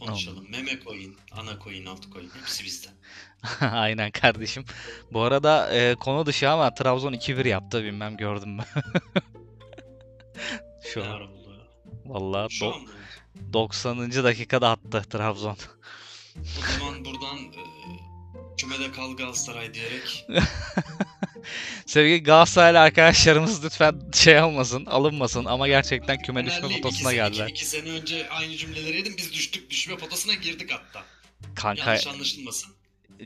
Konuşalım. 0.00 0.46
Meme 0.50 0.80
coin, 0.84 1.16
ana 1.32 1.58
coin, 1.64 1.86
alt 1.86 2.12
coin 2.12 2.30
hepsi 2.40 2.64
bizde. 2.64 2.88
Aynen 3.60 4.10
kardeşim. 4.10 4.64
Bu 5.12 5.20
arada 5.20 5.74
e, 5.74 5.94
konu 5.94 6.26
dışı 6.26 6.50
ama 6.50 6.74
Trabzon 6.74 7.12
2-1 7.12 7.48
yaptı 7.48 7.84
bilmem 7.84 8.16
gördüm 8.16 8.50
mü? 8.50 8.62
Şu 10.92 11.04
an? 11.04 11.39
Vallahi 12.14 12.52
Şu 12.54 12.64
do- 12.64 12.74
an 12.74 12.82
mı? 12.82 12.88
90. 13.52 14.24
dakikada 14.24 14.70
attı 14.70 15.04
Trabzon. 15.10 15.56
O 16.38 16.78
zaman 16.78 17.04
buradan 17.04 17.38
e, 17.38 17.62
kümede 18.56 18.92
kal 18.92 19.16
Galatasaray 19.16 19.74
diyerek 19.74 20.26
Sevgili 21.86 22.22
Galatasaraylı 22.22 22.80
arkadaşlarımız 22.80 23.64
lütfen 23.64 24.00
şey 24.14 24.42
olmasın, 24.42 24.86
alınmasın 24.86 25.44
ama 25.44 25.68
gerçekten 25.68 26.22
küme 26.22 26.44
düşme 26.46 26.56
Fenerliyim, 26.60 26.82
potasına 26.82 27.12
iki 27.12 27.16
sene- 27.18 27.28
geldiler. 27.28 27.44
Iki, 27.44 27.52
iki 27.52 27.66
sene 27.66 27.90
önce 27.90 28.28
aynı 28.30 28.56
cümleleri 28.56 28.96
yedim. 28.96 29.14
Biz 29.18 29.32
düştük 29.32 29.70
düşme 29.70 29.96
potasına 29.96 30.34
girdik 30.34 30.72
hatta. 30.72 31.04
Kanka 31.54 31.90
Yanlış 31.90 32.06
anlaşılmasın. 32.06 32.72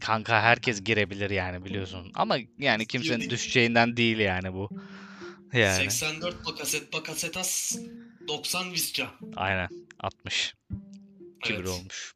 kanka 0.00 0.42
herkes 0.42 0.84
girebilir 0.84 1.30
yani 1.30 1.64
biliyorsun. 1.64 2.12
Ama 2.14 2.36
yani 2.58 2.86
kimsenin 2.86 3.16
Girdik. 3.16 3.30
düşeceğinden 3.30 3.96
değil 3.96 4.18
yani 4.18 4.52
bu. 4.52 4.70
Yani 5.52 5.90
84 5.90 6.46
Bakaset 6.46 6.92
Bakasetas 6.92 7.76
90 8.28 8.72
Visca. 8.72 9.10
aynen 9.36 9.68
60 10.00 10.54
2-1 11.44 11.54
Evet, 11.54 11.68
olmuş. 11.68 12.14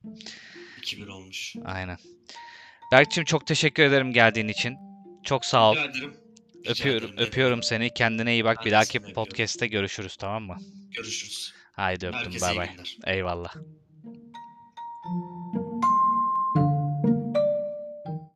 2-1 0.83 1.09
olmuş. 1.09 1.55
Aynen. 1.65 1.99
Berkçim 2.93 3.25
çok 3.25 3.47
teşekkür 3.47 3.83
ederim 3.83 4.13
geldiğin 4.13 4.49
için. 4.49 4.77
Çok 5.25 5.45
sağ 5.45 5.71
ol. 5.71 5.75
Rica 5.77 5.85
ederim. 5.85 6.15
Rica 6.57 6.71
Öpüyorum, 6.71 7.09
ederim, 7.13 7.29
öpüyorum 7.29 7.63
seni. 7.63 7.95
Kendine 7.95 8.33
iyi 8.33 8.45
bak. 8.45 8.65
Bir 8.65 8.71
dahaki 8.71 9.01
podcast'te 9.01 9.67
görüşürüz 9.67 10.17
tamam 10.17 10.43
mı? 10.43 10.59
Görüşürüz. 10.91 11.53
Haydi 11.73 12.07
öptüm. 12.07 12.41
Bay 12.41 12.57
bay. 12.57 12.71
Eyvallah. 13.07 13.55